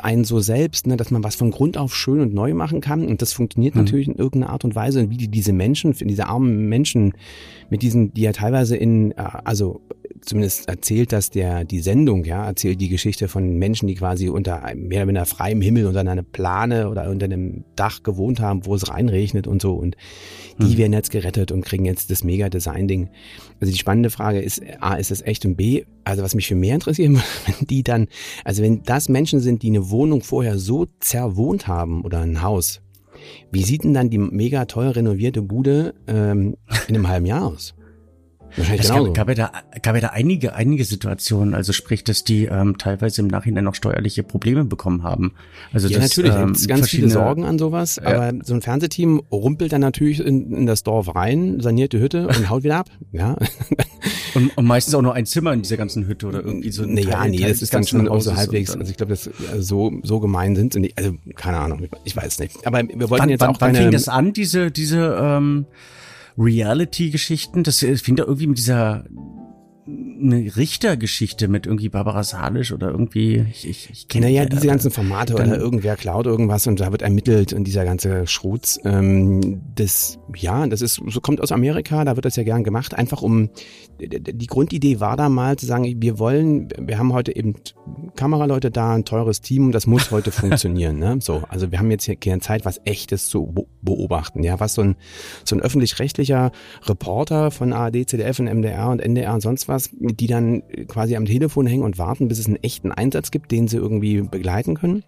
einen 0.01 0.23
so 0.23 0.39
selbst, 0.39 0.87
ne, 0.87 0.97
dass 0.97 1.11
man 1.11 1.23
was 1.23 1.35
von 1.35 1.51
Grund 1.51 1.77
auf 1.77 1.95
schön 1.95 2.21
und 2.21 2.33
neu 2.33 2.53
machen 2.53 2.81
kann. 2.81 3.05
Und 3.05 3.21
das 3.21 3.33
funktioniert 3.33 3.75
mhm. 3.75 3.81
natürlich 3.81 4.07
in 4.07 4.15
irgendeiner 4.15 4.53
Art 4.53 4.63
und 4.63 4.75
Weise. 4.75 5.01
Und 5.01 5.09
wie 5.09 5.17
die 5.17 5.27
diese 5.27 5.53
Menschen, 5.53 5.93
diese 5.93 6.27
armen 6.27 6.69
Menschen 6.69 7.13
mit 7.69 7.81
diesen, 7.81 8.13
die 8.13 8.21
ja 8.21 8.31
teilweise 8.31 8.77
in, 8.77 9.11
äh, 9.11 9.15
also 9.43 9.81
zumindest 10.21 10.67
erzählt 10.67 11.11
das 11.11 11.29
der 11.29 11.63
die 11.63 11.79
Sendung, 11.79 12.23
ja, 12.25 12.45
erzählt 12.45 12.81
die 12.81 12.89
Geschichte 12.89 13.27
von 13.27 13.57
Menschen, 13.57 13.87
die 13.87 13.95
quasi 13.95 14.29
unter 14.29 14.63
einem, 14.63 14.87
mehr 14.87 14.99
oder 14.99 15.07
weniger 15.09 15.25
freiem 15.25 15.61
Himmel 15.61 15.85
unter 15.85 15.99
einer 15.99 16.23
Plane 16.23 16.89
oder 16.89 17.09
unter 17.09 17.25
einem 17.25 17.63
Dach 17.75 18.03
gewohnt 18.03 18.39
haben, 18.39 18.65
wo 18.65 18.75
es 18.75 18.89
reinregnet 18.89 19.47
und 19.47 19.61
so 19.61 19.73
und 19.73 19.95
die 20.59 20.73
mhm. 20.73 20.77
werden 20.77 20.93
jetzt 20.93 21.11
gerettet 21.11 21.51
und 21.51 21.65
kriegen 21.65 21.85
jetzt 21.85 22.09
das 22.11 22.23
mega 22.23 22.49
Design 22.49 22.87
Ding. 22.87 23.09
Also 23.59 23.71
die 23.71 23.79
spannende 23.79 24.09
Frage 24.09 24.39
ist 24.39 24.61
A 24.79 24.95
ist 24.95 25.11
es 25.11 25.21
echt 25.21 25.45
und 25.45 25.55
B, 25.55 25.83
also 26.03 26.23
was 26.23 26.35
mich 26.35 26.47
für 26.47 26.55
mehr 26.55 26.75
interessiert, 26.75 27.11
wenn 27.45 27.67
die 27.67 27.83
dann 27.83 28.07
also 28.43 28.63
wenn 28.63 28.83
das 28.83 29.09
Menschen 29.09 29.39
sind, 29.39 29.63
die 29.63 29.69
eine 29.69 29.89
Wohnung 29.89 30.21
vorher 30.21 30.57
so 30.57 30.87
zerwohnt 30.99 31.67
haben 31.67 32.03
oder 32.03 32.21
ein 32.21 32.41
Haus, 32.41 32.81
wie 33.51 33.63
sieht 33.63 33.83
denn 33.83 33.93
dann 33.93 34.09
die 34.09 34.17
mega 34.17 34.65
teuer 34.65 34.95
renovierte 34.95 35.41
Bude 35.41 35.93
ähm, 36.07 36.55
in 36.87 36.95
einem 36.95 37.07
halben 37.07 37.25
Jahr 37.25 37.45
aus? 37.45 37.75
Wahrscheinlich 38.57 38.85
es 38.85 38.89
gab, 38.89 39.13
gab, 39.13 39.27
ja 39.29 39.35
da, 39.35 39.51
gab 39.81 39.95
ja 39.95 40.01
da 40.01 40.07
einige, 40.09 40.55
einige 40.55 40.85
Situationen, 40.85 41.53
also 41.53 41.73
sprich, 41.73 42.03
dass 42.03 42.23
die 42.23 42.45
ähm, 42.45 42.77
teilweise 42.77 43.21
im 43.21 43.27
Nachhinein 43.27 43.63
noch 43.63 43.75
steuerliche 43.75 44.23
Probleme 44.23 44.63
bekommen 44.63 45.03
haben. 45.03 45.33
Also 45.73 45.87
ja, 45.87 45.99
das, 45.99 46.15
natürlich, 46.15 46.35
ähm, 46.35 46.55
ganz 46.67 46.89
viele 46.89 47.09
Sorgen 47.09 47.43
an 47.43 47.59
sowas, 47.59 47.99
ja. 48.01 48.07
aber 48.29 48.39
so 48.43 48.53
ein 48.53 48.61
Fernsehteam 48.61 49.21
rumpelt 49.31 49.73
dann 49.73 49.81
natürlich 49.81 50.19
in, 50.19 50.51
in 50.51 50.65
das 50.65 50.83
Dorf 50.83 51.15
rein, 51.15 51.59
saniert 51.59 51.93
die 51.93 51.99
Hütte 51.99 52.27
und 52.27 52.49
haut 52.49 52.63
wieder 52.63 52.77
ab. 52.77 52.89
Ja. 53.11 53.37
Und, 54.33 54.57
und 54.57 54.65
meistens 54.65 54.93
auch 54.93 55.01
nur 55.01 55.13
ein 55.13 55.25
Zimmer 55.25 55.53
in 55.53 55.61
dieser 55.61 55.77
ganzen 55.77 56.05
Hütte 56.05 56.27
oder 56.27 56.43
irgendwie 56.43 56.69
so 56.71 56.83
ein 56.83 56.93
Nee, 56.93 57.03
ja, 57.03 57.25
nee, 57.25 57.37
das 57.37 57.61
ist 57.61 57.73
dann 57.73 57.85
schon 57.85 58.09
auch 58.09 58.19
so 58.19 58.35
halbwegs, 58.35 58.75
also 58.75 58.91
ich 58.91 58.97
glaube, 58.97 59.11
das 59.11 59.29
also 59.49 59.61
so, 59.61 59.93
so 60.03 60.19
gemein 60.19 60.55
sind 60.55 60.75
nicht, 60.75 60.97
also 60.97 61.13
keine 61.35 61.57
Ahnung, 61.57 61.87
ich 62.03 62.15
weiß 62.15 62.39
nicht. 62.39 62.67
Aber 62.67 62.81
wir 62.83 63.09
wollten 63.09 63.23
wann, 63.23 63.29
jetzt 63.29 63.39
wann, 63.39 63.49
auch 63.51 63.61
wann 63.61 63.75
fing 63.75 63.91
das 63.91 64.09
an, 64.09 64.33
diese, 64.33 64.71
diese, 64.71 65.17
ähm, 65.19 65.65
Reality-Geschichten. 66.37 67.63
Das 67.63 67.79
fing 67.79 68.15
da 68.15 68.23
irgendwie 68.23 68.47
mit 68.47 68.57
dieser 68.57 69.05
eine 70.19 70.55
Richtergeschichte 70.55 71.47
mit 71.47 71.67
irgendwie 71.67 71.89
Barbara 71.89 72.23
Salisch 72.23 72.71
oder 72.71 72.89
irgendwie, 72.89 73.45
ich, 73.51 73.69
ich, 73.69 73.89
ich 73.91 74.07
kenne 74.07 74.25
Naja, 74.25 74.45
diese 74.45 74.65
ganzen 74.67 74.91
Formate 74.91 75.35
dann, 75.35 75.49
oder 75.49 75.59
irgendwer 75.59 75.95
klaut 75.95 76.25
irgendwas 76.25 76.65
und 76.67 76.79
da 76.79 76.91
wird 76.91 77.03
ermittelt 77.03 77.53
und 77.53 77.65
dieser 77.65 77.85
ganze 77.85 78.25
Schrutz. 78.27 78.79
Ähm, 78.83 79.61
das, 79.75 80.19
ja, 80.35 80.65
das 80.67 80.81
ist, 80.81 81.01
so 81.07 81.21
kommt 81.21 81.39
aus 81.41 81.51
Amerika, 81.51 82.03
da 82.03 82.15
wird 82.15 82.25
das 82.25 82.35
ja 82.35 82.43
gern 82.43 82.63
gemacht, 82.63 82.93
einfach 82.95 83.21
um, 83.21 83.49
die 83.99 84.47
Grundidee 84.47 84.99
war 84.99 85.15
da 85.17 85.29
mal 85.29 85.57
zu 85.57 85.67
sagen, 85.67 86.01
wir 86.01 86.19
wollen, 86.19 86.69
wir 86.79 86.97
haben 86.97 87.13
heute 87.13 87.35
eben 87.35 87.53
Kameraleute 88.15 88.71
da, 88.71 88.95
ein 88.95 89.05
teures 89.05 89.41
Team, 89.41 89.71
das 89.71 89.85
muss 89.85 90.11
heute 90.11 90.31
funktionieren, 90.31 90.97
ne? 90.97 91.19
So, 91.21 91.43
also 91.49 91.71
wir 91.71 91.79
haben 91.79 91.91
jetzt 91.91 92.05
hier 92.05 92.15
keine 92.15 92.41
Zeit, 92.41 92.65
was 92.65 92.81
echtes 92.85 93.27
zu 93.27 93.67
beobachten, 93.81 94.43
ja, 94.43 94.59
was 94.59 94.73
so 94.73 94.81
ein, 94.81 94.95
so 95.43 95.55
ein 95.55 95.61
öffentlich-rechtlicher 95.61 96.51
Reporter 96.87 97.51
von 97.51 97.71
ARD, 97.71 98.09
ZDF 98.09 98.39
und 98.39 98.45
MDR 98.45 98.89
und 98.89 98.99
NDR 98.99 99.33
und 99.33 99.41
sonst 99.41 99.67
was 99.67 99.75
was, 99.75 99.89
die 100.15 100.27
dann 100.27 100.63
quasi 100.87 101.15
am 101.15 101.25
Telefon 101.25 101.67
hängen 101.67 101.83
und 101.83 101.97
warten, 101.97 102.27
bis 102.27 102.39
es 102.39 102.47
einen 102.47 102.61
echten 102.63 102.91
Einsatz 102.91 103.31
gibt, 103.31 103.51
den 103.51 103.67
sie 103.67 103.77
irgendwie 103.77 104.21
begleiten 104.21 104.75
können. 104.75 105.03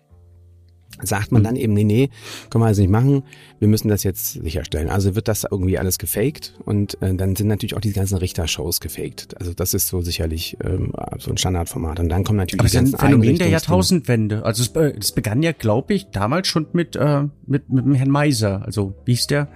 Sagt 1.03 1.31
man 1.31 1.43
mhm. 1.43 1.45
dann 1.45 1.55
eben, 1.57 1.73
nee, 1.73 1.83
nee, 1.83 2.09
können 2.49 2.63
wir 2.63 2.67
also 2.67 2.81
nicht 2.81 2.89
machen, 2.89 3.21
wir 3.59 3.67
müssen 3.67 3.87
das 3.87 4.03
jetzt 4.03 4.33
sicherstellen. 4.33 4.89
Also 4.89 5.13
wird 5.13 5.27
das 5.27 5.45
irgendwie 5.49 5.77
alles 5.77 5.99
gefaked 5.99 6.55
und 6.65 6.99
äh, 7.03 7.13
dann 7.13 7.35
sind 7.35 7.47
natürlich 7.47 7.75
auch 7.75 7.81
die 7.81 7.91
ganzen 7.91 8.17
Richtershows 8.17 8.79
gefaked. 8.79 9.39
Also 9.39 9.53
das 9.53 9.75
ist 9.75 9.89
so 9.89 10.01
sicherlich 10.01 10.57
ähm, 10.63 10.93
so 11.19 11.29
ein 11.29 11.37
Standardformat. 11.37 11.99
Und 11.99 12.09
dann 12.09 12.23
kommen 12.23 12.37
natürlich 12.37 12.61
Aber 12.61 12.69
die 12.69 12.75
ganzen 12.77 12.95
ein 12.95 12.99
Phänomen 12.99 13.37
der 13.37 13.49
Jahrtausendwende. 13.49 14.43
Also 14.43 14.63
es, 14.63 14.69
äh, 14.69 14.97
es 14.97 15.11
begann 15.11 15.43
ja, 15.43 15.51
glaube 15.51 15.93
ich, 15.93 16.07
damals 16.07 16.47
schon 16.47 16.65
mit, 16.73 16.95
äh, 16.95 17.23
mit, 17.45 17.69
mit 17.69 17.85
dem 17.85 17.93
Herrn 17.93 18.09
Meiser. 18.09 18.65
Also 18.65 18.95
wie 19.05 19.13
ist 19.13 19.29
der? 19.29 19.49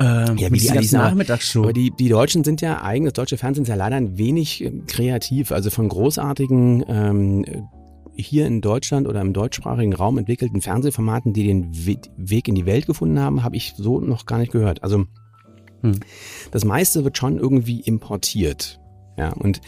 Ähm, 0.00 0.36
ja, 0.36 0.50
wie 0.50 0.58
die, 0.58 0.68
die 0.68 0.96
Nachmittagsshow. 0.96 1.62
Aber 1.62 1.72
die, 1.72 1.90
die 1.90 2.08
Deutschen 2.08 2.44
sind 2.44 2.60
ja 2.60 2.82
eigen, 2.82 3.04
das 3.04 3.14
deutsche 3.14 3.36
Fernsehen 3.36 3.64
ist 3.64 3.68
ja 3.68 3.74
leider 3.74 3.96
ein 3.96 4.18
wenig 4.18 4.64
äh, 4.64 4.70
kreativ. 4.86 5.52
Also 5.52 5.70
von 5.70 5.88
großartigen 5.88 6.84
ähm, 6.88 7.68
hier 8.14 8.46
in 8.46 8.60
Deutschland 8.60 9.06
oder 9.06 9.20
im 9.20 9.32
deutschsprachigen 9.32 9.94
Raum 9.94 10.18
entwickelten 10.18 10.60
Fernsehformaten, 10.60 11.32
die 11.32 11.46
den 11.46 11.70
Weg 12.16 12.48
in 12.48 12.54
die 12.54 12.66
Welt 12.66 12.86
gefunden 12.86 13.18
haben, 13.18 13.42
habe 13.42 13.56
ich 13.56 13.74
so 13.76 14.00
noch 14.00 14.26
gar 14.26 14.38
nicht 14.38 14.52
gehört. 14.52 14.82
Also 14.82 15.06
hm. 15.80 16.00
das 16.50 16.64
meiste 16.64 17.04
wird 17.04 17.16
schon 17.18 17.38
irgendwie 17.38 17.80
importiert. 17.80 18.81
Ja, 19.16 19.30
und 19.34 19.60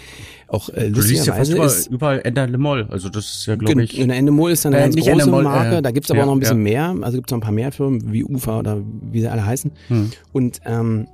auch 0.48 0.70
äh, 0.70 0.90
du 0.90 1.00
liest 1.00 1.26
ja 1.26 1.34
fast 1.34 1.52
überall, 1.52 1.66
ist, 1.66 1.86
überall 1.88 2.20
Ender 2.24 2.46
Lemol, 2.46 2.86
also 2.90 3.08
das 3.10 3.26
ist 3.26 3.46
ja 3.46 3.56
glaube 3.56 3.82
ich. 3.82 3.98
In 3.98 4.08
der 4.08 4.16
Endemol 4.16 4.50
ist 4.50 4.64
dann 4.64 4.72
eine 4.72 4.82
äh, 4.82 4.86
ganz 4.86 4.96
große 4.96 5.10
Endemol, 5.10 5.42
Marke, 5.42 5.76
äh, 5.76 5.82
da 5.82 5.90
gibt's 5.90 6.10
aber 6.10 6.18
ja, 6.18 6.24
auch 6.24 6.28
noch 6.28 6.36
ein 6.36 6.40
bisschen 6.40 6.66
ja. 6.66 6.92
mehr, 6.92 7.04
also 7.04 7.18
gibt's 7.18 7.30
noch 7.30 7.38
ein 7.38 7.42
paar 7.42 7.52
mehr 7.52 7.70
Firmen 7.70 8.12
wie 8.12 8.24
UFA 8.24 8.60
oder 8.60 8.80
wie 9.10 9.20
sie 9.20 9.28
alle 9.28 9.44
heißen. 9.44 9.70
Hm. 9.88 10.10
Und 10.32 10.60
ähm, 10.64 11.08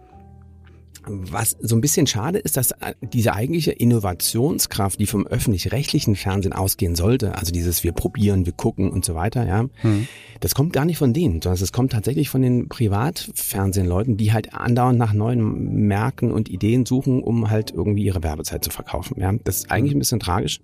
was 1.07 1.57
so 1.61 1.75
ein 1.75 1.81
bisschen 1.81 2.07
schade 2.07 2.39
ist, 2.39 2.57
dass 2.57 2.73
äh, 2.73 2.95
diese 3.03 3.35
eigentliche 3.35 3.73
Innovationskraft, 3.73 5.01
die 5.01 5.07
vom 5.07 5.27
öffentlich-rechtlichen 5.27 6.17
Fernsehen 6.17 6.53
ausgehen 6.53 6.95
sollte, 6.95 7.37
also 7.37 7.53
dieses 7.53 7.83
wir 7.85 7.93
probieren, 7.93 8.47
wir 8.47 8.53
gucken 8.53 8.91
und 8.91 9.05
so 9.05 9.15
weiter, 9.15 9.47
ja, 9.47 9.65
mhm. 9.83 10.09
das 10.41 10.55
kommt 10.55 10.73
gar 10.73 10.85
nicht 10.85 10.99
von 10.99 11.13
denen, 11.13 11.41
sondern 11.41 11.63
es 11.63 11.73
kommt 11.73 11.93
tatsächlich 11.93 12.29
von 12.29 12.43
den 12.43 12.69
Privatfernsehleuten, 12.69 14.17
die 14.17 14.33
halt 14.33 14.55
andauernd 14.55 14.99
nach 14.99 15.13
neuen 15.13 15.87
Märkten 15.87 16.31
und 16.31 16.49
Ideen 16.49 16.87
suchen, 16.87 17.23
um 17.23 17.51
halt 17.51 17.73
irgendwie 17.73 18.05
ihre 18.05 18.23
Werbezeit 18.23 18.63
zu 18.65 18.71
verkaufen. 18.71 19.21
Ja, 19.21 19.33
das 19.45 19.59
ist 19.59 19.71
eigentlich 19.71 19.95
ein 19.95 20.01
bisschen 20.01 20.21
tragisch, 20.21 20.61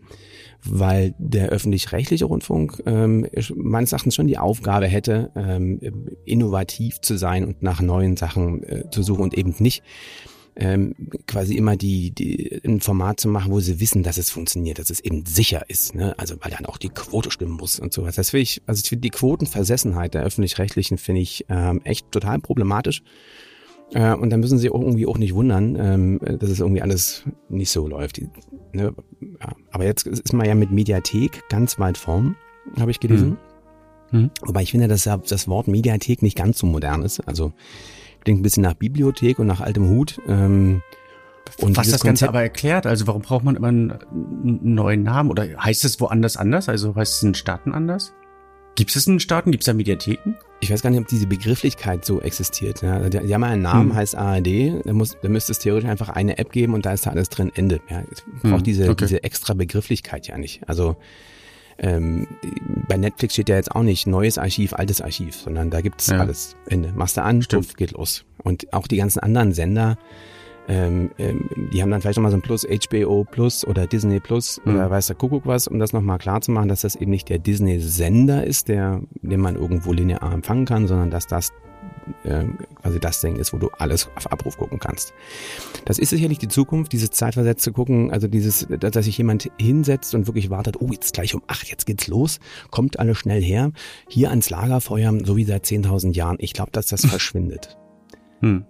weil 0.64 1.14
der 1.18 1.48
öffentlich-rechtliche 1.48 2.24
Rundfunk 2.24 2.82
ähm, 2.86 3.26
meines 3.54 3.92
Erachtens 3.92 4.14
schon 4.14 4.26
die 4.26 4.38
Aufgabe 4.38 4.86
hätte, 4.86 5.30
ähm, 5.36 5.80
innovativ 6.24 7.00
zu 7.00 7.16
sein 7.16 7.44
und 7.44 7.62
nach 7.62 7.80
neuen 7.80 8.16
Sachen 8.16 8.62
äh, 8.62 8.90
zu 8.90 9.02
suchen 9.02 9.22
und 9.22 9.34
eben 9.34 9.54
nicht 9.58 9.82
ähm, 10.56 10.94
quasi 11.26 11.54
immer 11.54 11.76
die, 11.76 12.10
die 12.10 12.60
ein 12.64 12.80
Format 12.80 13.20
zu 13.20 13.28
machen, 13.28 13.52
wo 13.52 13.60
sie 13.60 13.78
wissen, 13.78 14.02
dass 14.02 14.16
es 14.16 14.30
funktioniert, 14.30 14.78
dass 14.78 14.90
es 14.90 15.00
eben 15.00 15.26
sicher 15.26 15.68
ist. 15.68 15.94
Ne? 15.94 16.14
Also 16.18 16.36
weil 16.40 16.50
dann 16.50 16.64
auch 16.64 16.78
die 16.78 16.88
Quote 16.88 17.30
stimmen 17.30 17.52
muss 17.52 17.78
und 17.78 17.92
sowas. 17.92 18.16
Das 18.16 18.30
finde 18.30 18.42
ich, 18.42 18.62
also 18.66 18.80
ich 18.82 18.88
finde 18.88 19.02
die 19.02 19.10
Quotenversessenheit 19.10 20.14
der 20.14 20.22
öffentlich-rechtlichen 20.22 20.96
finde 20.96 21.20
ich 21.20 21.44
ähm, 21.50 21.82
echt 21.84 22.10
total 22.10 22.38
problematisch. 22.38 23.02
Äh, 23.92 24.14
und 24.14 24.30
da 24.30 24.36
müssen 24.36 24.58
sie 24.58 24.66
irgendwie 24.66 25.06
auch 25.06 25.18
nicht 25.18 25.34
wundern, 25.34 25.76
ähm, 25.78 26.18
dass 26.38 26.50
es 26.50 26.60
irgendwie 26.60 26.82
alles 26.82 27.24
nicht 27.48 27.70
so 27.70 27.86
läuft. 27.86 28.16
Die, 28.16 28.28
ne? 28.72 28.94
ja. 29.20 29.48
Aber 29.70 29.84
jetzt 29.84 30.06
ist 30.06 30.32
man 30.32 30.46
ja 30.46 30.54
mit 30.54 30.70
Mediathek 30.70 31.48
ganz 31.48 31.78
weit 31.78 31.98
vorn, 31.98 32.36
habe 32.78 32.90
ich 32.90 33.00
gelesen. 33.00 33.38
Mhm. 34.10 34.18
Mhm. 34.18 34.30
Wobei 34.42 34.62
ich 34.62 34.70
finde, 34.72 34.88
dass 34.88 35.04
das 35.04 35.48
Wort 35.48 35.68
Mediathek 35.68 36.22
nicht 36.22 36.36
ganz 36.36 36.58
so 36.58 36.66
modern 36.66 37.02
ist. 37.02 37.20
Also 37.26 37.52
klingt 38.22 38.40
ein 38.40 38.42
bisschen 38.42 38.62
nach 38.62 38.74
Bibliothek 38.74 39.38
und 39.38 39.46
nach 39.46 39.60
altem 39.60 39.88
Hut. 39.88 40.20
Ähm, 40.26 40.82
und 41.60 41.76
Was 41.76 41.90
das 41.90 42.02
Ganze 42.02 42.28
aber 42.28 42.42
erklärt, 42.42 42.86
also 42.86 43.06
warum 43.06 43.22
braucht 43.22 43.44
man 43.44 43.54
immer 43.54 43.68
einen, 43.68 43.92
einen 43.92 44.74
neuen 44.74 45.04
Namen? 45.04 45.30
Oder 45.30 45.46
heißt 45.58 45.84
es 45.84 46.00
woanders 46.00 46.36
anders? 46.36 46.68
Also 46.68 46.94
heißt 46.94 47.14
es 47.14 47.22
in 47.22 47.34
Staaten 47.34 47.72
anders? 47.72 48.12
Gibt 48.76 48.94
es 48.94 49.06
in 49.06 49.18
Staaten? 49.18 49.50
Gibt 49.50 49.62
es 49.62 49.66
da 49.66 49.72
Mediatheken? 49.72 50.36
Ich 50.60 50.70
weiß 50.70 50.82
gar 50.82 50.90
nicht, 50.90 51.00
ob 51.00 51.08
diese 51.08 51.26
Begrifflichkeit 51.26 52.04
so 52.04 52.20
existiert. 52.20 52.82
Ja, 52.82 53.08
die, 53.08 53.18
die 53.26 53.34
haben 53.34 53.42
einen 53.42 53.62
Namen, 53.62 53.90
hm. 53.90 53.96
heißt 53.96 54.14
ARD. 54.14 54.84
Da, 54.84 54.92
muss, 54.92 55.16
da 55.20 55.28
müsste 55.28 55.52
es 55.52 55.58
theoretisch 55.58 55.88
einfach 55.88 56.10
eine 56.10 56.38
App 56.38 56.52
geben 56.52 56.74
und 56.74 56.86
da 56.86 56.92
ist 56.92 57.06
da 57.06 57.10
alles 57.10 57.30
drin, 57.30 57.50
Ende. 57.54 57.80
Ja, 57.90 58.02
es 58.10 58.22
braucht 58.42 58.58
hm, 58.58 58.62
diese, 58.64 58.90
okay. 58.90 59.06
diese 59.06 59.24
extra 59.24 59.54
Begrifflichkeit 59.54 60.28
ja 60.28 60.36
nicht. 60.38 60.68
Also 60.68 60.96
ähm, 61.78 62.26
bei 62.88 62.96
Netflix 62.96 63.34
steht 63.34 63.48
ja 63.48 63.56
jetzt 63.56 63.72
auch 63.72 63.82
nicht 63.82 64.06
neues 64.06 64.38
Archiv, 64.38 64.74
altes 64.74 65.00
Archiv, 65.00 65.36
sondern 65.36 65.70
da 65.70 65.80
gibt's 65.80 66.08
ja. 66.08 66.18
alles. 66.18 66.56
Ende. 66.66 66.92
Machst 66.94 67.16
du 67.16 67.22
an, 67.22 67.40
Puff, 67.40 67.74
geht 67.76 67.92
los. 67.92 68.24
Und 68.42 68.72
auch 68.72 68.86
die 68.86 68.96
ganzen 68.96 69.20
anderen 69.20 69.52
Sender, 69.52 69.98
ähm, 70.68 71.10
ähm, 71.18 71.48
die 71.72 71.82
haben 71.82 71.90
dann 71.90 72.00
vielleicht 72.00 72.18
nochmal 72.18 72.32
so 72.32 72.38
ein 72.38 72.42
Plus, 72.42 72.66
HBO 72.66 73.24
Plus 73.24 73.66
oder 73.66 73.86
Disney 73.86 74.20
Plus 74.20 74.60
mhm. 74.64 74.74
oder 74.74 74.90
weiß 74.90 75.06
der 75.06 75.16
Kuckuck 75.16 75.46
was, 75.46 75.68
um 75.68 75.78
das 75.78 75.92
nochmal 75.92 76.18
klar 76.18 76.40
zu 76.40 76.50
machen, 76.50 76.68
dass 76.68 76.80
das 76.80 76.96
eben 76.96 77.10
nicht 77.10 77.28
der 77.28 77.38
Disney-Sender 77.38 78.44
ist, 78.44 78.68
der, 78.68 79.02
den 79.22 79.40
man 79.40 79.56
irgendwo 79.56 79.92
linear 79.92 80.32
empfangen 80.32 80.64
kann, 80.64 80.86
sondern 80.86 81.10
dass 81.10 81.26
das 81.26 81.52
äh, 82.24 82.44
quasi 82.82 83.00
das 83.00 83.20
Ding 83.20 83.36
ist, 83.36 83.52
wo 83.52 83.58
du 83.58 83.68
alles 83.78 84.08
auf 84.16 84.30
Abruf 84.30 84.56
gucken 84.56 84.78
kannst. 84.78 85.12
Das 85.84 85.98
ist 85.98 86.10
sicherlich 86.10 86.38
die 86.38 86.48
Zukunft, 86.48 86.92
dieses 86.92 87.10
zeitversetzte 87.10 87.72
Gucken, 87.72 88.10
also 88.10 88.26
dieses, 88.26 88.66
dass 88.68 89.04
sich 89.04 89.18
jemand 89.18 89.50
hinsetzt 89.58 90.14
und 90.14 90.26
wirklich 90.26 90.50
wartet, 90.50 90.80
oh, 90.80 90.88
jetzt 90.90 91.14
gleich 91.14 91.34
um 91.34 91.42
acht, 91.46 91.68
jetzt 91.68 91.86
geht's 91.86 92.08
los, 92.08 92.40
kommt 92.70 92.98
alle 92.98 93.14
schnell 93.14 93.42
her, 93.42 93.72
hier 94.08 94.30
ans 94.30 94.50
Lagerfeuer, 94.50 95.12
so 95.24 95.36
wie 95.36 95.44
seit 95.44 95.64
10.000 95.64 96.14
Jahren. 96.14 96.36
Ich 96.40 96.52
glaube, 96.52 96.72
dass 96.72 96.86
das 96.86 97.04
verschwindet. 97.06 97.76
Hm. 98.40 98.64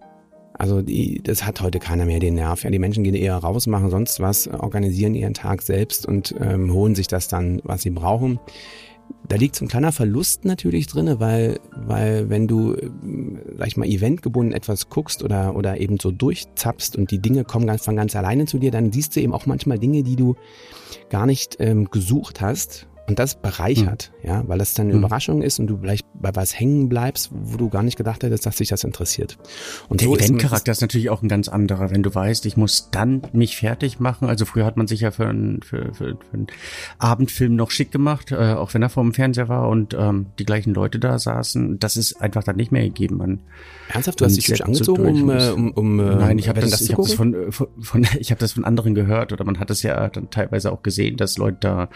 Also 0.58 0.82
die, 0.82 1.20
das 1.22 1.44
hat 1.44 1.60
heute 1.60 1.78
keiner 1.78 2.06
mehr 2.06 2.20
den 2.20 2.34
Nerv. 2.34 2.64
Ja, 2.64 2.70
die 2.70 2.78
Menschen 2.78 3.04
gehen 3.04 3.14
eher 3.14 3.36
raus, 3.36 3.66
machen 3.66 3.90
sonst 3.90 4.20
was, 4.20 4.48
organisieren 4.48 5.14
ihren 5.14 5.34
Tag 5.34 5.62
selbst 5.62 6.06
und 6.06 6.34
ähm, 6.40 6.72
holen 6.72 6.94
sich 6.94 7.08
das 7.08 7.28
dann, 7.28 7.60
was 7.64 7.82
sie 7.82 7.90
brauchen. 7.90 8.40
Da 9.28 9.36
liegt 9.36 9.54
so 9.54 9.64
ein 9.64 9.68
kleiner 9.68 9.92
Verlust 9.92 10.44
natürlich 10.44 10.86
drinne, 10.86 11.20
weil, 11.20 11.60
weil 11.76 12.28
wenn 12.28 12.48
du, 12.48 12.75
ähm, 12.75 13.40
sag 13.56 13.68
ich 13.68 13.76
mal, 13.76 13.86
eventgebunden 13.86 14.54
etwas 14.54 14.88
guckst 14.88 15.22
oder, 15.22 15.54
oder 15.54 15.80
eben 15.80 15.98
so 16.00 16.10
durchzappst 16.10 16.96
und 16.96 17.10
die 17.10 17.20
Dinge 17.20 17.44
kommen 17.44 17.66
ganz 17.66 17.84
von 17.84 17.96
ganz 17.96 18.16
alleine 18.16 18.46
zu 18.46 18.58
dir, 18.58 18.70
dann 18.70 18.92
siehst 18.92 19.14
du 19.14 19.20
eben 19.20 19.32
auch 19.32 19.46
manchmal 19.46 19.78
Dinge, 19.78 20.02
die 20.02 20.16
du 20.16 20.36
gar 21.10 21.26
nicht 21.26 21.56
ähm, 21.60 21.90
gesucht 21.90 22.40
hast 22.40 22.88
und 23.08 23.18
das 23.18 23.36
bereichert, 23.36 24.12
mhm. 24.22 24.28
ja, 24.28 24.44
weil 24.46 24.58
das 24.58 24.75
dann 24.75 24.86
eine 24.86 24.94
mhm. 24.94 25.00
Überraschung 25.00 25.42
ist 25.42 25.58
und 25.58 25.68
du 25.68 25.78
vielleicht 25.78 26.04
bei 26.14 26.34
was 26.34 26.58
hängen 26.58 26.88
bleibst, 26.88 27.30
wo 27.32 27.56
du 27.56 27.68
gar 27.68 27.82
nicht 27.82 27.96
gedacht 27.96 28.22
hättest, 28.22 28.46
dass 28.46 28.56
dich 28.56 28.68
das 28.68 28.84
interessiert. 28.84 29.38
Und 29.88 30.00
der 30.00 30.08
so 30.08 30.16
Eventcharakter 30.16 30.72
ist, 30.72 30.78
ist, 30.78 30.82
natürlich 30.82 31.10
auch 31.10 31.22
ein 31.22 31.28
ganz 31.28 31.48
anderer, 31.48 31.90
wenn 31.90 32.02
du 32.02 32.14
weißt, 32.14 32.46
ich 32.46 32.56
muss 32.56 32.90
dann 32.90 33.22
mich 33.32 33.56
fertig 33.56 34.00
machen. 34.00 34.28
Also 34.28 34.44
früher 34.44 34.64
hat 34.64 34.76
man 34.76 34.86
sich 34.86 35.00
ja 35.00 35.10
für, 35.10 35.28
einen, 35.28 35.62
für, 35.62 35.94
für, 35.94 36.16
für 36.16 36.34
einen 36.34 36.46
Abendfilm 36.98 37.54
noch 37.54 37.70
schick 37.70 37.92
gemacht, 37.92 38.32
äh, 38.32 38.54
auch 38.54 38.75
wenn 38.75 38.82
er 38.82 38.88
vor 38.88 39.02
dem 39.02 39.12
Fernseher 39.12 39.48
war 39.48 39.68
und 39.68 39.94
ähm, 39.94 40.26
die 40.38 40.44
gleichen 40.44 40.75
Leute 40.75 40.98
da 40.98 41.18
saßen. 41.18 41.78
Das 41.78 41.96
ist 41.96 42.20
einfach 42.20 42.42
dann 42.42 42.56
nicht 42.56 42.72
mehr 42.72 42.82
gegeben. 42.84 43.16
Man, 43.18 43.40
Ernsthaft, 43.88 44.20
du 44.20 44.25
hast 44.25 44.36
dich 44.36 44.64
angezogen, 44.64 45.06
um, 45.06 45.30
äh, 45.30 45.50
um, 45.50 45.70
um 45.72 46.00
äh, 46.00 46.14
Nein, 46.16 46.38
ich 46.38 46.48
habe 46.48 46.60
das, 46.60 46.80
ich 46.80 46.92
hab 46.92 47.02
das 47.02 47.14
von, 47.14 47.34
äh, 47.34 47.52
von, 47.52 47.68
von 47.80 48.06
ich 48.18 48.30
habe 48.30 48.40
das 48.40 48.52
von 48.52 48.64
anderen 48.64 48.94
gehört 48.94 49.32
oder 49.32 49.44
man 49.44 49.60
hat 49.60 49.70
es 49.70 49.82
ja 49.82 50.08
dann 50.08 50.30
teilweise 50.30 50.72
auch 50.72 50.82
gesehen, 50.82 51.16
dass 51.16 51.38
Leute 51.38 51.58
da 51.60 51.88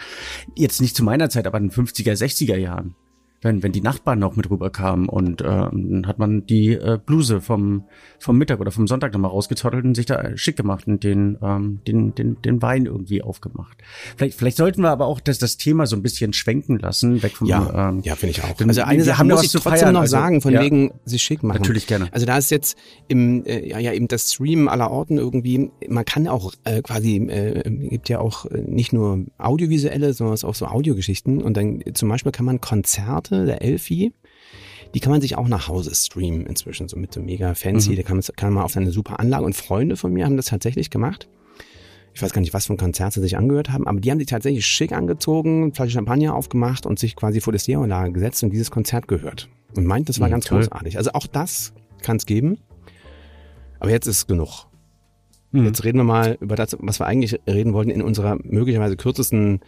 jetzt 0.55 0.81
nicht 0.81 0.95
zu 1.01 1.05
meiner 1.05 1.31
Zeit, 1.31 1.47
aber 1.47 1.57
in 1.57 1.69
den 1.69 1.71
50er, 1.71 2.13
60er 2.13 2.57
Jahren 2.57 2.93
wenn, 3.41 3.63
wenn 3.63 3.71
die 3.71 3.81
Nachbarn 3.81 4.19
noch 4.19 4.35
mit 4.35 4.49
rüberkamen 4.49 5.09
und 5.09 5.41
äh, 5.41 5.45
dann 5.45 6.05
hat 6.05 6.19
man 6.19 6.45
die 6.45 6.73
äh, 6.73 6.99
Bluse 7.03 7.41
vom, 7.41 7.85
vom 8.19 8.37
Mittag 8.37 8.59
oder 8.59 8.71
vom 8.71 8.87
Sonntag 8.87 9.13
nochmal 9.13 9.31
rausgezottelt 9.31 9.83
und 9.83 9.95
sich 9.95 10.05
da 10.05 10.37
schick 10.37 10.55
gemacht 10.55 10.87
und 10.87 11.03
den, 11.03 11.37
ähm, 11.41 11.81
den, 11.87 12.13
den, 12.13 12.39
den 12.41 12.61
Wein 12.61 12.85
irgendwie 12.85 13.23
aufgemacht. 13.23 13.79
Vielleicht, 14.15 14.37
vielleicht 14.37 14.57
sollten 14.57 14.81
wir 14.83 14.91
aber 14.91 15.07
auch 15.07 15.19
das, 15.19 15.39
das 15.39 15.57
Thema 15.57 15.87
so 15.87 15.95
ein 15.95 16.03
bisschen 16.03 16.33
schwenken 16.33 16.77
lassen, 16.77 17.23
weg 17.23 17.35
vom 17.35 17.47
Ja, 17.47 17.89
ähm, 17.89 18.01
ja 18.03 18.15
finde 18.15 18.31
ich 18.31 18.43
auch. 18.43 18.59
Also 18.59 18.83
eine 18.83 19.03
Sache 19.03 19.23
muss 19.23 19.43
ich 19.43 19.51
trotzdem 19.51 19.71
feiern, 19.71 19.93
noch 19.93 20.01
also, 20.01 20.11
sagen, 20.11 20.41
von 20.41 20.53
ja, 20.53 20.61
wegen 20.61 20.91
sich 21.05 21.23
schick 21.23 21.41
machen. 21.41 21.57
Natürlich 21.57 21.87
gerne. 21.87 22.09
Also 22.11 22.27
da 22.27 22.37
ist 22.37 22.51
jetzt 22.51 22.77
im, 23.07 23.43
äh, 23.45 23.67
ja, 23.67 23.79
ja 23.79 23.91
eben 23.93 24.07
das 24.07 24.33
Streamen 24.33 24.69
aller 24.69 24.91
Orten 24.91 25.17
irgendwie, 25.17 25.71
man 25.89 26.05
kann 26.05 26.27
auch 26.27 26.53
äh, 26.63 26.83
quasi, 26.83 27.15
äh, 27.15 27.63
gibt 27.89 28.07
ja 28.09 28.19
auch 28.19 28.45
äh, 28.45 28.61
nicht 28.61 28.93
nur 28.93 29.25
audiovisuelle, 29.39 30.13
sondern 30.13 30.37
auch 30.43 30.55
so 30.55 30.67
Audiogeschichten 30.67 31.41
und 31.41 31.57
dann 31.57 31.81
zum 31.93 32.07
Beispiel 32.07 32.31
kann 32.31 32.45
man 32.45 32.61
Konzerte 32.61 33.30
Konzerte 33.31 33.45
der 33.45 33.61
Elfi. 33.61 34.13
Die 34.93 34.99
kann 34.99 35.11
man 35.11 35.21
sich 35.21 35.37
auch 35.37 35.47
nach 35.47 35.69
Hause 35.69 35.95
streamen 35.95 36.45
inzwischen, 36.45 36.89
so 36.89 36.97
mit 36.97 37.13
so 37.13 37.21
mega 37.21 37.53
fancy. 37.53 37.91
Mhm. 37.91 37.95
Da 37.95 38.03
kann 38.03 38.17
man, 38.17 38.25
kann 38.35 38.53
man 38.53 38.63
auf 38.63 38.75
eine 38.75 38.91
super 38.91 39.19
Anlage. 39.19 39.45
Und 39.45 39.55
Freunde 39.55 39.95
von 39.95 40.11
mir 40.11 40.25
haben 40.25 40.35
das 40.35 40.47
tatsächlich 40.47 40.89
gemacht. 40.89 41.29
Ich 42.13 42.21
weiß 42.21 42.33
gar 42.33 42.41
nicht, 42.41 42.53
was 42.53 42.65
für 42.65 42.73
ein 42.73 42.77
Konzert 42.77 43.13
sie 43.13 43.21
sich 43.21 43.37
angehört 43.37 43.69
haben, 43.71 43.87
aber 43.87 44.01
die 44.01 44.11
haben 44.11 44.19
sich 44.19 44.27
tatsächlich 44.27 44.65
schick 44.65 44.91
angezogen, 44.91 45.73
Flasche 45.73 45.91
Champagner 45.91 46.35
aufgemacht 46.35 46.85
und 46.85 46.99
sich 46.99 47.15
quasi 47.15 47.39
vor 47.39 47.53
das 47.53 47.63
Stereoanlage 47.63 48.11
gesetzt 48.11 48.43
und 48.43 48.51
dieses 48.51 48.69
Konzert 48.69 49.07
gehört. 49.07 49.47
Und 49.77 49.85
meint, 49.85 50.09
das 50.09 50.19
war 50.19 50.27
mhm, 50.27 50.31
ganz 50.31 50.45
toll. 50.45 50.59
großartig. 50.59 50.97
Also 50.97 51.11
auch 51.13 51.25
das 51.25 51.73
kann 52.01 52.17
es 52.17 52.25
geben. 52.25 52.57
Aber 53.79 53.91
jetzt 53.91 54.07
ist 54.07 54.27
genug. 54.27 54.65
Mhm. 55.51 55.65
Jetzt 55.65 55.83
reden 55.83 55.97
wir 55.97 56.03
mal 56.03 56.37
über 56.39 56.55
das, 56.55 56.77
was 56.79 56.99
wir 56.99 57.05
eigentlich 57.05 57.39
reden 57.47 57.73
wollten 57.73 57.91
in 57.91 58.01
unserer 58.01 58.37
möglicherweise 58.43 58.95
kürzesten 58.95 59.59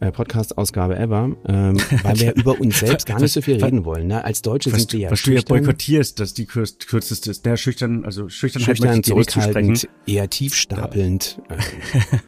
äh, 0.00 0.12
Podcast-Ausgabe 0.12 0.98
ever, 0.98 1.30
ähm, 1.46 1.76
weil 2.02 2.20
wir 2.20 2.34
über 2.34 2.60
uns 2.60 2.78
selbst 2.80 3.06
gar 3.06 3.20
nicht 3.20 3.32
so 3.32 3.40
viel 3.40 3.62
reden 3.62 3.84
wollen. 3.84 4.08
Ne? 4.08 4.24
Als 4.24 4.42
Deutsche 4.42 4.72
was, 4.72 4.80
sind 4.80 4.92
wir 4.92 5.00
ja 5.00 5.10
Was 5.10 5.22
du 5.22 5.32
ja 5.32 5.40
boykottierst, 5.42 6.20
dass 6.20 6.34
die 6.34 6.46
kürz, 6.46 6.78
kürzeste 6.78 7.30
ist. 7.30 7.46
Der 7.46 7.56
schüchtern, 7.56 8.04
also 8.04 8.28
schüchtern, 8.28 8.62
schüchtern 8.62 9.02
zurückhaltend, 9.02 9.88
eher 10.06 10.28
tiefstapelnd. 10.28 11.40
Ja. 11.48 11.56
Ähm, 11.56 12.20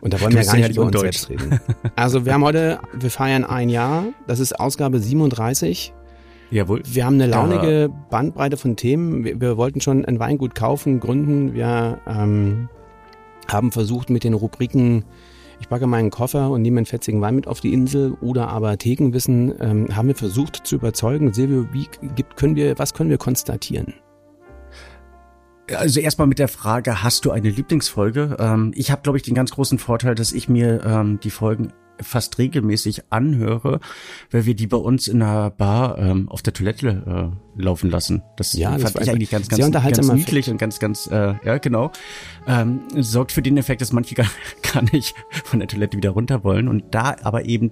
und 0.00 0.12
da 0.12 0.20
wollen 0.20 0.34
wir 0.34 0.44
gar 0.44 0.56
nicht 0.56 0.70
über 0.70 0.84
uns 0.84 1.00
selbst 1.00 1.30
reden. 1.30 1.60
Also 1.96 2.24
wir 2.26 2.34
haben 2.34 2.44
heute, 2.44 2.78
wir 2.92 3.10
feiern 3.10 3.44
ein 3.44 3.68
Jahr. 3.68 4.06
Das 4.26 4.38
ist 4.38 4.58
Ausgabe 4.58 5.00
37. 5.00 5.92
Jawohl. 6.50 6.82
Wir 6.84 7.04
haben 7.04 7.14
eine 7.14 7.26
launige 7.26 7.90
Bandbreite 8.10 8.56
von 8.56 8.76
Themen. 8.76 9.24
Wir, 9.24 9.40
wir 9.40 9.56
wollten 9.56 9.80
schon 9.80 10.04
ein 10.04 10.18
Weingut 10.18 10.54
kaufen, 10.54 11.00
gründen. 11.00 11.54
Wir 11.54 12.00
ähm, 12.06 12.68
haben 13.48 13.72
versucht 13.72 14.10
mit 14.10 14.24
den 14.24 14.34
Rubriken 14.34 15.04
ich 15.60 15.68
packe 15.68 15.86
meinen 15.86 16.10
Koffer 16.10 16.50
und 16.50 16.62
nehme 16.62 16.78
einen 16.78 16.86
fetzigen 16.86 17.20
Wein 17.20 17.36
mit 17.36 17.46
auf 17.46 17.60
die 17.60 17.72
Insel 17.72 18.18
oder 18.20 18.48
aber 18.48 18.76
Thekenwissen 18.76 19.54
ähm, 19.60 19.96
haben 19.96 20.08
wir 20.08 20.14
versucht 20.14 20.66
zu 20.66 20.76
überzeugen. 20.76 21.32
Silvio, 21.32 21.66
wie 21.72 21.88
gibt, 22.14 22.36
können 22.36 22.56
wir, 22.56 22.78
was 22.78 22.92
können 22.92 23.10
wir 23.10 23.18
konstatieren? 23.18 23.94
Also 25.74 26.00
erstmal 26.00 26.26
mit 26.26 26.38
der 26.38 26.48
Frage, 26.48 27.02
hast 27.02 27.24
du 27.24 27.30
eine 27.30 27.48
Lieblingsfolge? 27.48 28.36
Ähm, 28.38 28.72
ich 28.74 28.90
habe, 28.90 29.00
glaube 29.00 29.16
ich, 29.16 29.22
den 29.22 29.34
ganz 29.34 29.52
großen 29.52 29.78
Vorteil, 29.78 30.14
dass 30.14 30.32
ich 30.32 30.48
mir 30.48 30.84
ähm, 30.84 31.18
die 31.20 31.30
Folgen 31.30 31.72
fast 32.00 32.38
regelmäßig 32.38 33.04
anhöre, 33.10 33.80
weil 34.30 34.46
wir 34.46 34.54
die 34.54 34.66
bei 34.66 34.76
uns 34.76 35.08
in 35.08 35.20
der 35.20 35.50
Bar 35.50 35.98
ähm, 35.98 36.28
auf 36.28 36.42
der 36.42 36.52
Toilette 36.52 37.32
äh, 37.56 37.62
laufen 37.62 37.90
lassen. 37.90 38.22
Das 38.36 38.52
ja, 38.54 38.70
fand 38.70 38.96
das 38.96 39.06
ich 39.06 39.10
eigentlich 39.10 39.30
ganz, 39.30 39.48
ganz, 39.48 39.72
ganz 39.72 40.12
niedlich 40.12 40.50
und 40.50 40.58
ganz, 40.58 40.78
ganz, 40.78 41.06
äh, 41.06 41.34
ja 41.44 41.58
genau. 41.58 41.92
Ähm, 42.46 42.80
sorgt 42.98 43.32
für 43.32 43.42
den 43.42 43.56
Effekt, 43.56 43.80
dass 43.80 43.92
manche 43.92 44.14
gar, 44.16 44.26
gar 44.72 44.82
nicht 44.92 45.14
von 45.44 45.60
der 45.60 45.68
Toilette 45.68 45.96
wieder 45.96 46.10
runter 46.10 46.44
wollen 46.44 46.68
und 46.68 46.94
da 46.94 47.16
aber 47.22 47.44
eben 47.44 47.70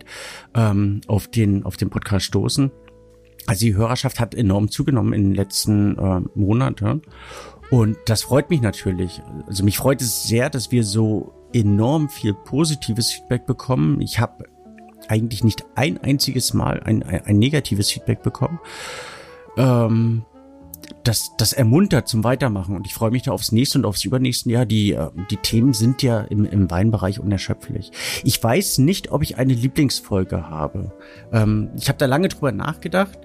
ähm, 0.54 1.00
auf 1.06 1.28
den 1.28 1.64
auf 1.64 1.76
den 1.76 1.90
Podcast 1.90 2.26
stoßen. 2.26 2.70
Also 3.46 3.66
die 3.66 3.74
Hörerschaft 3.74 4.20
hat 4.20 4.36
enorm 4.36 4.70
zugenommen 4.70 5.12
in 5.12 5.24
den 5.24 5.34
letzten 5.34 5.98
äh, 5.98 6.20
Monaten 6.36 7.02
und 7.72 7.96
das 8.04 8.22
freut 8.22 8.50
mich 8.50 8.60
natürlich. 8.60 9.22
Also 9.46 9.64
mich 9.64 9.78
freut 9.78 10.02
es 10.02 10.24
sehr, 10.24 10.50
dass 10.50 10.70
wir 10.70 10.84
so 10.84 11.32
enorm 11.52 12.08
viel 12.08 12.34
positives 12.34 13.10
Feedback 13.10 13.46
bekommen. 13.46 14.00
Ich 14.00 14.18
habe 14.18 14.44
eigentlich 15.08 15.44
nicht 15.44 15.64
ein 15.74 15.98
einziges 15.98 16.54
Mal 16.54 16.80
ein, 16.84 17.02
ein, 17.02 17.24
ein 17.24 17.38
negatives 17.38 17.90
Feedback 17.90 18.22
bekommen. 18.22 18.60
Ähm, 19.56 20.24
das, 21.04 21.32
das 21.36 21.52
ermuntert 21.52 22.08
zum 22.08 22.22
Weitermachen 22.22 22.76
und 22.76 22.86
ich 22.86 22.94
freue 22.94 23.10
mich 23.10 23.22
da 23.22 23.32
aufs 23.32 23.52
nächste 23.52 23.78
und 23.78 23.84
aufs 23.84 24.04
übernächste 24.04 24.50
Jahr. 24.50 24.66
Die, 24.66 24.92
äh, 24.92 25.10
die 25.30 25.36
Themen 25.36 25.72
sind 25.72 26.02
ja 26.02 26.20
im, 26.20 26.44
im 26.44 26.70
Weinbereich 26.70 27.18
unerschöpflich. 27.20 27.90
Ich 28.24 28.42
weiß 28.42 28.78
nicht, 28.78 29.10
ob 29.10 29.22
ich 29.22 29.36
eine 29.36 29.54
Lieblingsfolge 29.54 30.48
habe. 30.48 30.92
Ähm, 31.32 31.70
ich 31.76 31.88
habe 31.88 31.98
da 31.98 32.06
lange 32.06 32.28
drüber 32.28 32.52
nachgedacht. 32.52 33.18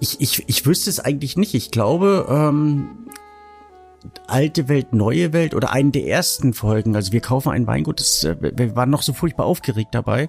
Ich, 0.00 0.20
ich, 0.20 0.44
ich 0.48 0.64
wüsste 0.64 0.88
es 0.88 0.98
eigentlich 0.98 1.36
nicht. 1.36 1.54
Ich 1.54 1.70
glaube, 1.70 2.26
ähm, 2.30 3.06
alte 4.26 4.68
Welt, 4.68 4.92
neue 4.92 5.32
Welt 5.32 5.54
oder 5.54 5.72
einen 5.72 5.92
der 5.92 6.06
ersten 6.06 6.54
Folgen. 6.54 6.96
Also 6.96 7.12
wir 7.12 7.20
kaufen 7.20 7.50
ein 7.50 7.66
Weingut, 7.66 8.00
das, 8.00 8.24
äh, 8.24 8.36
wir 8.40 8.76
waren 8.76 8.90
noch 8.90 9.02
so 9.02 9.12
furchtbar 9.12 9.46
aufgeregt 9.46 9.94
dabei. 9.94 10.28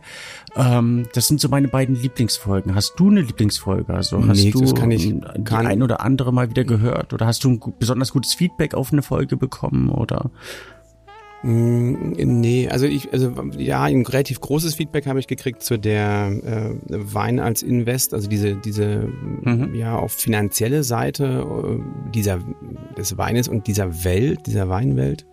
Ähm, 0.56 1.08
das 1.14 1.28
sind 1.28 1.40
so 1.40 1.50
meine 1.50 1.68
beiden 1.68 1.96
Lieblingsfolgen. 1.96 2.76
Hast 2.76 2.96
du 2.98 3.10
eine 3.10 3.22
Lieblingsfolge? 3.22 3.94
Also 3.94 4.26
hast 4.28 4.44
nee, 4.44 4.52
du 4.52 4.62
das 4.62 4.76
kann 4.76 4.92
ich, 4.92 5.08
die 5.08 5.22
ein 5.52 5.84
oder 5.84 6.02
andere 6.02 6.34
mal 6.34 6.50
wieder 6.50 6.64
gehört? 6.64 7.14
Oder 7.14 7.26
hast 7.26 7.44
du 7.44 7.52
ein 7.52 7.60
besonders 7.80 8.12
gutes 8.12 8.34
Feedback 8.34 8.74
auf 8.74 8.92
eine 8.92 9.02
Folge 9.02 9.38
bekommen? 9.38 9.90
Oder 9.90 10.32
nee, 11.44 12.70
also 12.70 12.86
ich, 12.86 13.12
also 13.12 13.34
ja, 13.58 13.84
ein 13.84 14.06
relativ 14.06 14.40
großes 14.42 14.76
Feedback 14.76 15.08
habe 15.08 15.20
ich 15.20 15.28
gekriegt 15.28 15.64
zu 15.64 15.78
der 15.78 16.32
äh, 16.44 16.74
Wein 16.90 17.40
als 17.40 17.64
Invest, 17.64 18.14
also 18.14 18.30
diese, 18.30 18.56
diese 18.56 19.10
mhm. 19.44 19.74
ja 19.74 19.98
auch 19.98 20.12
finanzielle 20.12 20.84
Seite 20.84 21.46
äh, 21.46 22.12
dieser 22.12 22.40
des 22.96 23.18
Weines 23.18 23.48
und 23.48 23.68
dieser 23.68 24.04
Welt, 24.04 24.46
dieser 24.46 24.70
Weinwelt. 24.70 25.26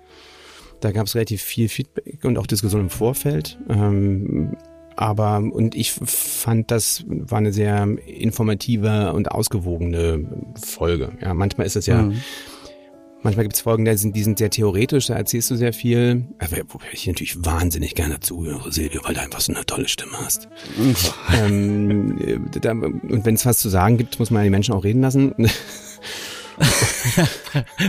Da 0.81 0.93
gab 0.93 1.07
es 1.07 1.15
relativ 1.15 1.43
viel 1.43 1.69
Feedback 1.69 2.25
und 2.25 2.39
auch 2.39 2.47
Diskussion 2.47 2.83
im 2.83 2.91
Vorfeld. 2.91 3.59
Ähm, 3.69 4.57
aber 4.97 5.39
und 5.39 5.75
ich 5.75 5.93
fand, 5.93 6.71
das 6.71 7.05
war 7.07 7.39
eine 7.39 7.53
sehr 7.53 7.87
informative 8.07 9.13
und 9.13 9.31
ausgewogene 9.31 10.27
Folge. 10.65 11.13
Ja, 11.21 11.35
manchmal 11.35 11.67
ist 11.67 11.77
es 11.77 11.87
ja 11.87 12.03
mhm 12.03 12.23
Manchmal 13.29 13.45
gibt 13.45 13.57
es 13.57 13.61
Folgen, 13.61 13.85
die 13.85 13.95
sind, 13.95 14.17
die 14.17 14.23
sind 14.23 14.39
sehr 14.39 14.49
theoretisch, 14.49 15.09
da 15.09 15.15
erzählst 15.15 15.51
du 15.51 15.57
sehr 15.57 15.75
viel. 15.75 16.25
Aber 16.39 16.57
wobei 16.69 16.87
ich 16.93 17.07
natürlich 17.07 17.45
wahnsinnig 17.45 17.95
gerne 17.95 18.21
zuhöre, 18.21 18.73
Silvio, 18.73 19.03
weil 19.05 19.13
du 19.13 19.21
einfach 19.21 19.41
so 19.41 19.53
eine 19.53 19.67
tolle 19.67 19.87
Stimme 19.87 20.13
hast. 20.19 20.49
ähm, 21.39 22.19
äh, 22.23 22.39
da, 22.59 22.73
und 22.73 23.27
wenn 23.27 23.35
es 23.35 23.45
was 23.45 23.59
zu 23.59 23.69
sagen 23.69 23.99
gibt, 23.99 24.19
muss 24.19 24.31
man 24.31 24.45
die 24.45 24.49
Menschen 24.49 24.73
auch 24.73 24.83
reden 24.83 25.03
lassen. 25.03 25.35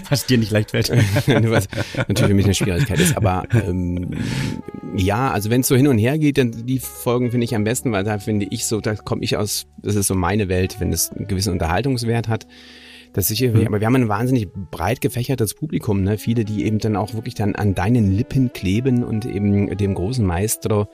was 0.09 0.25
dir 0.25 0.37
nicht 0.37 0.51
leicht 0.51 0.71
fällt. 0.71 0.89
was 0.89 1.69
natürlich 1.95 2.27
für 2.27 2.33
mich 2.33 2.43
eine 2.43 2.53
Schwierigkeit 2.53 2.99
ist. 2.99 3.15
Aber 3.15 3.45
ähm, 3.53 4.09
ja, 4.97 5.31
also 5.31 5.49
wenn 5.49 5.61
es 5.61 5.69
so 5.69 5.77
hin 5.77 5.87
und 5.87 5.99
her 5.99 6.17
geht, 6.17 6.37
dann 6.37 6.51
die 6.51 6.79
Folgen 6.79 7.31
finde 7.31 7.45
ich 7.45 7.55
am 7.55 7.63
besten, 7.63 7.93
weil 7.93 8.03
da 8.03 8.19
finde 8.19 8.45
ich 8.49 8.65
so, 8.65 8.81
da 8.81 8.95
komme 8.95 9.23
ich 9.23 9.37
aus, 9.37 9.67
das 9.77 9.95
ist 9.95 10.07
so 10.07 10.15
meine 10.15 10.49
Welt, 10.49 10.81
wenn 10.81 10.91
es 10.91 11.11
einen 11.11 11.29
gewissen 11.29 11.53
Unterhaltungswert 11.53 12.27
hat. 12.27 12.45
Das 13.13 13.27
sicher, 13.27 13.49
mhm. 13.49 13.67
aber 13.67 13.79
wir 13.79 13.87
haben 13.87 13.95
ein 13.95 14.07
wahnsinnig 14.07 14.49
breit 14.71 15.01
gefächertes 15.01 15.55
Publikum, 15.55 16.03
ne? 16.03 16.17
Viele, 16.17 16.45
die 16.45 16.65
eben 16.65 16.79
dann 16.79 16.95
auch 16.95 17.13
wirklich 17.13 17.33
dann 17.33 17.55
an 17.55 17.73
deinen 17.73 18.11
Lippen 18.11 18.53
kleben 18.53 19.03
und 19.03 19.25
eben 19.25 19.75
dem 19.77 19.95
großen 19.95 20.25
Maestro 20.25 20.87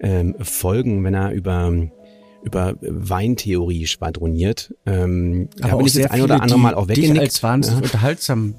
ähm, 0.00 0.34
folgen, 0.40 1.04
wenn 1.04 1.14
er 1.14 1.32
über 1.32 1.72
über 2.44 2.74
Weintheorie 2.80 3.86
schwadroniert. 3.86 4.74
Ähm, 4.84 5.48
aber 5.60 5.74
auch 5.74 5.88
sehr 5.88 6.10
ein 6.10 6.22
oder 6.22 6.42
andere 6.42 6.58
Mal 6.58 6.74
auch 6.74 6.88
weggenickt. 6.88 7.20
als 7.20 7.42
wahnsinnig 7.42 7.80
ja. 7.80 7.84
unterhaltsam 7.84 8.56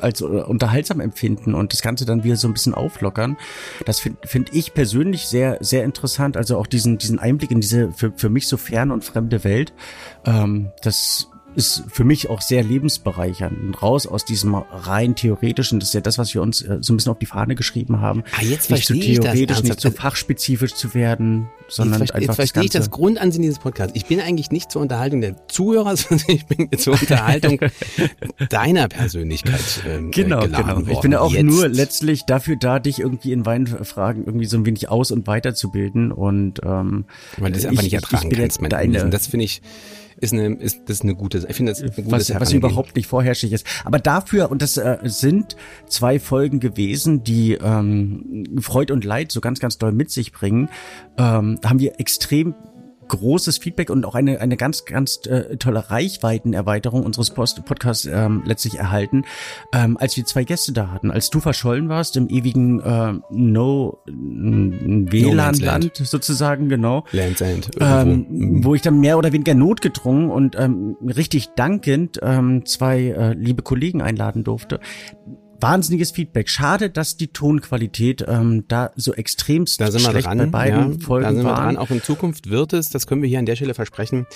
als 0.00 0.22
unterhaltsam 0.22 1.00
empfinden 1.00 1.54
und 1.54 1.72
das 1.72 1.82
Ganze 1.82 2.06
dann 2.06 2.24
wieder 2.24 2.36
so 2.36 2.48
ein 2.48 2.54
bisschen 2.54 2.74
auflockern. 2.74 3.36
Das 3.84 4.00
finde 4.00 4.18
find 4.26 4.54
ich 4.54 4.72
persönlich 4.72 5.26
sehr, 5.26 5.58
sehr 5.60 5.84
interessant. 5.84 6.36
Also 6.36 6.56
auch 6.56 6.66
diesen, 6.66 6.96
diesen 6.96 7.18
Einblick 7.18 7.50
in 7.50 7.60
diese 7.60 7.92
für, 7.92 8.12
für 8.16 8.30
mich 8.30 8.48
so 8.48 8.56
ferne 8.56 8.94
und 8.94 9.04
fremde 9.04 9.44
Welt. 9.44 9.74
Ähm, 10.24 10.70
das 10.82 11.28
ist 11.56 11.84
für 11.88 12.04
mich 12.04 12.28
auch 12.28 12.42
sehr 12.42 12.62
lebensbereichernd. 12.62 13.82
Raus 13.82 14.06
aus 14.06 14.24
diesem 14.24 14.54
rein 14.54 15.16
theoretischen, 15.16 15.80
das 15.80 15.88
ist 15.88 15.94
ja 15.94 16.02
das, 16.02 16.18
was 16.18 16.34
wir 16.34 16.42
uns 16.42 16.60
äh, 16.60 16.78
so 16.80 16.92
ein 16.92 16.96
bisschen 16.98 17.12
auf 17.12 17.18
die 17.18 17.26
Fahne 17.26 17.54
geschrieben 17.54 18.00
haben. 18.00 18.24
Ah, 18.32 18.42
jetzt 18.42 18.70
nicht 18.70 18.86
zu 18.86 18.94
theoretisch, 18.94 19.62
nicht 19.62 19.80
zu 19.80 19.90
fachspezifisch 19.90 20.74
zu 20.74 20.94
werden, 20.94 21.48
sondern 21.68 22.00
jetzt, 22.00 22.14
einfach 22.14 22.26
jetzt 22.28 22.36
verstehe 22.36 22.64
ich 22.64 22.70
das 22.70 22.90
Grundansinnen 22.90 23.42
dieses 23.42 23.58
Podcasts. 23.58 23.92
Ich 23.96 24.04
bin 24.04 24.20
eigentlich 24.20 24.50
nicht 24.50 24.70
zur 24.70 24.82
Unterhaltung 24.82 25.22
der 25.22 25.48
Zuhörer, 25.48 25.96
sondern 25.96 26.26
ich 26.28 26.46
bin 26.46 26.68
zur 26.78 26.92
Unterhaltung 26.92 27.58
deiner 28.50 28.88
Persönlichkeit 28.88 29.82
ähm, 29.88 30.10
Genau, 30.10 30.42
genau. 30.42 30.66
Worden. 30.66 30.90
Ich 30.90 31.00
bin 31.00 31.12
ja 31.12 31.20
auch 31.20 31.32
jetzt. 31.32 31.44
nur 31.44 31.68
letztlich 31.68 32.24
dafür 32.24 32.56
da, 32.56 32.78
dich 32.78 33.00
irgendwie 33.00 33.32
in 33.32 33.46
Weinfragen 33.46 34.26
irgendwie 34.26 34.46
so 34.46 34.58
ein 34.58 34.66
wenig 34.66 34.90
aus- 34.90 35.10
und 35.10 35.26
weiterzubilden 35.26 36.12
und 36.12 36.60
ähm, 36.64 37.06
Weil 37.38 37.52
das 37.52 37.64
einfach 37.64 37.82
nicht 37.82 37.94
ertragen 37.94 38.30
kannst, 38.30 38.60
deine, 38.70 39.08
Das 39.08 39.26
finde 39.26 39.44
ich 39.44 39.62
ist 40.18 40.32
eine, 40.32 40.54
ist, 40.54 40.82
das 40.86 40.98
ist 40.98 41.02
eine 41.02 41.14
gute, 41.14 41.46
ich 41.48 41.56
finde 41.56 41.72
das 41.72 41.82
eine 41.82 41.90
gute 41.90 42.10
was, 42.10 42.32
was 42.40 42.52
überhaupt 42.52 42.96
nicht 42.96 43.06
vorherrschig 43.06 43.52
ist. 43.52 43.66
Aber 43.84 43.98
dafür, 43.98 44.50
und 44.50 44.62
das 44.62 44.76
äh, 44.76 44.98
sind 45.04 45.56
zwei 45.86 46.18
Folgen 46.18 46.60
gewesen, 46.60 47.22
die 47.22 47.52
ähm, 47.54 48.44
Freud 48.60 48.92
und 48.92 49.04
Leid 49.04 49.30
so 49.30 49.40
ganz, 49.40 49.60
ganz 49.60 49.78
doll 49.78 49.92
mit 49.92 50.10
sich 50.10 50.32
bringen, 50.32 50.68
ähm, 51.18 51.58
haben 51.64 51.78
wir 51.78 52.00
extrem 52.00 52.54
großes 53.08 53.58
Feedback 53.58 53.90
und 53.90 54.04
auch 54.04 54.14
eine, 54.14 54.40
eine 54.40 54.56
ganz, 54.56 54.84
ganz 54.84 55.20
äh, 55.26 55.56
tolle 55.56 55.90
Reichweitenerweiterung 55.90 57.04
unseres 57.04 57.30
Post 57.30 57.64
Podcasts 57.64 58.06
ähm, 58.06 58.42
letztlich 58.44 58.78
erhalten, 58.78 59.24
ähm, 59.72 59.96
als 59.96 60.16
wir 60.16 60.24
zwei 60.24 60.44
Gäste 60.44 60.72
da 60.72 60.90
hatten. 60.90 61.10
Als 61.10 61.30
du 61.30 61.40
verschollen 61.40 61.88
warst 61.88 62.16
im 62.16 62.28
ewigen 62.28 62.80
äh, 62.80 63.14
No 63.30 63.98
WLAN-Land 64.06 66.00
no 66.00 66.04
sozusagen, 66.04 66.68
genau. 66.68 67.04
Lands 67.12 67.40
End. 67.40 67.70
Ähm, 67.80 68.26
mhm. 68.28 68.64
Wo 68.64 68.74
ich 68.74 68.82
dann 68.82 69.00
mehr 69.00 69.18
oder 69.18 69.32
weniger 69.32 69.54
notgedrungen 69.54 70.30
und 70.30 70.56
ähm, 70.58 70.96
richtig 71.04 71.50
dankend 71.56 72.18
ähm, 72.22 72.64
zwei 72.66 73.02
äh, 73.02 73.32
liebe 73.34 73.62
Kollegen 73.62 74.02
einladen 74.02 74.44
durfte 74.44 74.80
wahnsinniges 75.60 76.10
Feedback. 76.10 76.48
Schade, 76.48 76.90
dass 76.90 77.16
die 77.16 77.28
Tonqualität 77.28 78.24
ähm, 78.26 78.64
da 78.68 78.90
so 78.96 79.14
extremst 79.14 79.80
da 79.80 79.90
sind 79.90 80.02
wir 80.02 80.10
schlecht 80.10 80.26
dran, 80.26 80.38
bei 80.38 80.46
beiden 80.46 80.98
ja, 80.98 81.04
Folgen 81.04 81.24
da 81.24 81.32
sind 81.32 81.42
wir 81.44 81.50
waren. 81.50 81.74
dran. 81.74 81.76
Auch 81.76 81.90
in 81.90 82.02
Zukunft 82.02 82.50
wird 82.50 82.72
es, 82.72 82.90
das 82.90 83.06
können 83.06 83.22
wir 83.22 83.28
hier 83.28 83.38
an 83.38 83.46
der 83.46 83.56
Stelle 83.56 83.74
versprechen, 83.74 84.26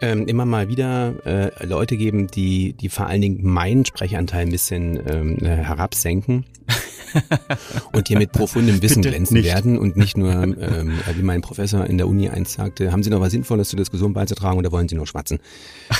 ähm, 0.00 0.26
immer 0.26 0.44
mal 0.44 0.68
wieder 0.68 1.14
äh, 1.24 1.66
Leute 1.66 1.96
geben, 1.96 2.26
die 2.28 2.74
die 2.74 2.88
vor 2.88 3.06
allen 3.06 3.22
Dingen 3.22 3.38
meinen 3.42 3.84
Sprechanteil 3.84 4.42
ein 4.42 4.50
bisschen 4.50 5.00
ähm, 5.08 5.38
äh, 5.40 5.48
herabsenken 5.48 6.44
und 7.92 8.08
hier 8.08 8.18
mit 8.18 8.32
profundem 8.32 8.82
Wissen 8.82 9.02
Bitte 9.02 9.10
glänzen 9.10 9.34
nicht. 9.34 9.46
werden 9.46 9.78
und 9.78 9.96
nicht 9.96 10.16
nur, 10.16 10.32
ähm, 10.32 10.98
wie 11.14 11.22
mein 11.22 11.40
Professor 11.40 11.86
in 11.86 11.98
der 11.98 12.08
Uni 12.08 12.28
einst 12.28 12.54
sagte, 12.54 12.92
haben 12.92 13.02
Sie 13.02 13.10
noch 13.10 13.20
was 13.20 13.32
Sinnvolles 13.32 13.68
zur 13.68 13.78
Diskussion 13.78 14.12
beizutragen 14.12 14.58
oder 14.58 14.72
wollen 14.72 14.88
Sie 14.88 14.96
nur 14.96 15.06
schwatzen? 15.06 15.38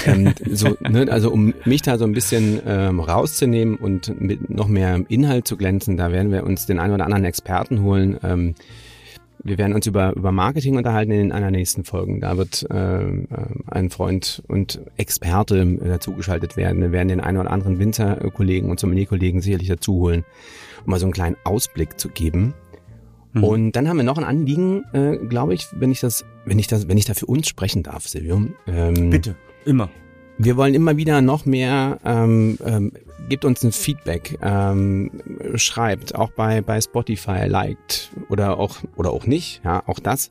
ähm, 0.05 0.35
so, 0.51 0.77
ne, 0.81 1.07
also 1.11 1.31
um 1.31 1.55
mich 1.65 1.83
da 1.83 1.99
so 1.99 2.05
ein 2.05 2.13
bisschen 2.13 2.61
ähm, 2.67 3.01
rauszunehmen 3.01 3.77
und 3.77 4.21
mit 4.21 4.51
noch 4.51 4.69
mehr 4.69 5.01
Inhalt 5.09 5.47
zu 5.49 5.57
glänzen, 5.57 5.97
da 5.97 6.13
werden 6.13 6.33
wir 6.33 6.45
uns 6.45 6.67
den 6.67 6.79
einen 6.79 6.95
oder 6.95 7.05
anderen 7.05 7.25
Experten 7.25 7.83
holen. 7.83 8.19
Ähm, 8.23 8.55
wir 9.43 9.59
werden 9.59 9.75
uns 9.75 9.87
über, 9.87 10.15
über 10.15 10.33
Marketing 10.33 10.77
unterhalten 10.77 11.13
in 11.13 11.33
einer 11.33 11.51
nächsten 11.51 11.85
Folgen. 11.85 12.21
Da 12.21 12.37
wird 12.37 12.67
äh, 12.71 13.03
äh 13.03 13.27
ein 13.67 13.91
Freund 13.91 14.43
und 14.49 14.81
Experte 14.97 15.59
äh, 15.59 15.89
dazugeschaltet 15.89 16.57
werden. 16.57 16.81
Wir 16.81 16.93
werden 16.93 17.09
den 17.09 17.21
einen 17.21 17.39
oder 17.39 17.51
anderen 17.51 17.79
Winzerkollegen 17.79 18.71
und 18.71 18.81
Sommelier-Kollegen 18.81 19.41
sicherlich 19.41 19.69
dazu 19.69 19.95
holen, 19.95 20.25
um 20.85 20.91
mal 20.91 20.99
so 20.99 21.07
einen 21.07 21.13
kleinen 21.13 21.37
Ausblick 21.45 21.99
zu 21.99 22.09
geben. 22.09 22.55
Mhm. 23.33 23.45
Und 23.45 23.73
dann 23.73 23.89
haben 23.89 23.99
wir 23.99 24.05
noch 24.05 24.19
ein 24.19 24.25
Anliegen, 24.25 24.85
äh, 24.93 25.17
glaube 25.17 25.55
ich, 25.55 25.69
wenn 25.73 25.91
ich 25.91 26.01
das, 26.01 26.25
wenn 26.45 26.59
ich 26.59 26.67
das, 26.67 26.89
wenn 26.89 26.97
ich 26.97 27.05
da 27.05 27.15
für 27.15 27.27
uns 27.27 27.49
sprechen 27.49 27.83
darf, 27.83 28.09
Silvio. 28.09 28.43
Ähm, 28.67 29.11
Bitte, 29.11 29.37
immer. 29.65 29.91
Wir 30.39 30.57
wollen 30.57 30.75
immer 30.75 30.97
wieder 30.97 31.23
noch 31.23 31.47
mehr, 31.47 31.99
ähm, 32.05 32.59
ähm, 32.65 32.93
gebt 33.29 33.45
uns 33.45 33.63
ein 33.63 33.73
Feedback, 33.73 34.39
ähm, 34.43 35.11
schreibt 35.55 36.15
auch 36.15 36.31
bei 36.31 36.61
bei 36.61 36.81
Spotify, 36.81 37.47
liked 37.47 38.11
oder 38.29 38.59
auch 38.59 38.79
oder 38.97 39.13
auch 39.13 39.27
nicht, 39.27 39.63
ja, 39.65 39.83
auch 39.87 39.99
das. 39.99 40.31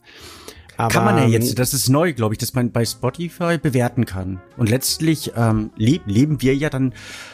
Aber, 0.77 0.89
kann 0.93 1.05
man 1.05 1.17
ja 1.17 1.25
jetzt, 1.25 1.57
das 1.57 1.73
ist 1.73 1.89
neu, 1.89 2.13
glaube 2.13 2.33
ich, 2.33 2.37
dass 2.37 2.53
man 2.53 2.71
bei 2.71 2.85
Spotify 2.85 3.57
bewerten 3.57 4.05
kann. 4.05 4.41
Und 4.57 4.69
letztlich 4.69 5.31
ähm, 5.35 5.71
leb, 5.77 6.03
leben 6.05 6.41
wir 6.41 6.55
ja 6.55 6.69
dann 6.69 6.93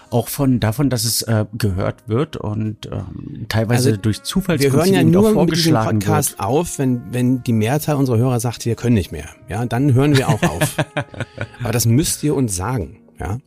auch 0.09 0.27
von 0.27 0.59
davon, 0.59 0.89
dass 0.89 1.05
es 1.05 1.21
äh, 1.23 1.45
gehört 1.57 2.07
wird 2.07 2.37
und 2.37 2.87
ähm, 2.91 3.45
teilweise 3.49 3.89
also, 3.89 4.01
durch 4.01 4.23
Zufallsprinzip 4.23 4.73
Wir 4.73 4.85
hören 4.85 4.93
ja 4.93 5.03
nur 5.03 5.45
mit 5.45 5.55
diesem 5.55 5.73
Podcast 5.73 6.31
wird. 6.31 6.41
auf, 6.41 6.79
wenn, 6.79 7.01
wenn 7.11 7.43
die 7.43 7.53
Mehrzahl 7.53 7.95
unserer 7.95 8.17
Hörer 8.17 8.39
sagt, 8.39 8.65
wir 8.65 8.75
können 8.75 8.95
nicht 8.95 9.11
mehr. 9.11 9.29
Ja, 9.47 9.65
dann 9.65 9.93
hören 9.93 10.17
wir 10.17 10.29
auch 10.29 10.43
auf. 10.43 10.77
Aber 11.63 11.71
das 11.71 11.85
müsst 11.85 12.23
ihr 12.23 12.35
uns 12.35 12.55
sagen. 12.55 12.99
Ja. 13.19 13.37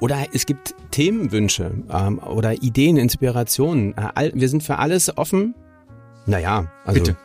Oder 0.00 0.26
es 0.32 0.46
gibt 0.46 0.74
Themenwünsche 0.90 1.72
ähm, 1.90 2.18
oder 2.20 2.62
Ideen, 2.62 2.96
Inspirationen. 2.96 3.94
Äh, 3.96 4.30
wir 4.34 4.48
sind 4.48 4.62
für 4.62 4.78
alles 4.78 5.16
offen. 5.16 5.54
Naja, 6.26 6.70
also 6.84 7.00
Bitte. 7.00 7.16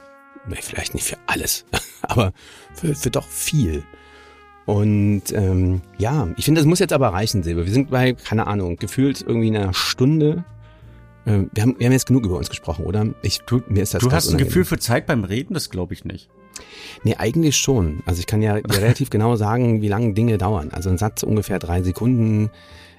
Vielleicht 0.61 0.93
nicht 0.93 1.05
für 1.05 1.17
alles, 1.27 1.65
aber 2.01 2.33
für, 2.73 2.95
für 2.95 3.09
doch 3.09 3.27
viel. 3.27 3.83
Und 4.65 5.23
ähm, 5.33 5.81
ja, 5.97 6.29
ich 6.37 6.45
finde, 6.45 6.61
das 6.61 6.65
muss 6.65 6.79
jetzt 6.79 6.93
aber 6.93 7.09
reichen, 7.09 7.43
Silber. 7.43 7.65
Wir 7.65 7.73
sind 7.73 7.91
bei, 7.91 8.13
keine 8.13 8.47
Ahnung, 8.47 8.77
gefühlt 8.77 9.21
irgendwie 9.21 9.55
einer 9.55 9.73
Stunde. 9.73 10.45
Äh, 11.25 11.43
wir, 11.53 11.63
haben, 11.63 11.75
wir 11.77 11.85
haben 11.85 11.91
jetzt 11.91 12.07
genug 12.07 12.25
über 12.25 12.37
uns 12.37 12.49
gesprochen, 12.49 12.85
oder? 12.85 13.07
Ich, 13.21 13.39
du, 13.39 13.61
mir 13.67 13.83
ist 13.83 13.93
das 13.93 14.01
Du 14.01 14.11
hast 14.11 14.29
ein 14.29 14.37
Gefühl 14.37 14.63
für 14.63 14.79
Zeit 14.79 15.05
beim 15.05 15.25
Reden? 15.25 15.53
Das 15.53 15.69
glaube 15.69 15.93
ich 15.93 16.05
nicht. 16.05 16.29
Nee, 17.03 17.15
eigentlich 17.17 17.57
schon. 17.57 18.03
Also 18.05 18.19
ich 18.19 18.27
kann 18.27 18.41
ja 18.41 18.53
relativ 18.69 19.09
genau 19.09 19.35
sagen, 19.35 19.81
wie 19.81 19.87
lange 19.87 20.13
Dinge 20.13 20.37
dauern. 20.37 20.69
Also 20.71 20.89
ein 20.89 20.97
Satz 20.97 21.23
ungefähr 21.23 21.59
drei 21.59 21.81
Sekunden, 21.81 22.49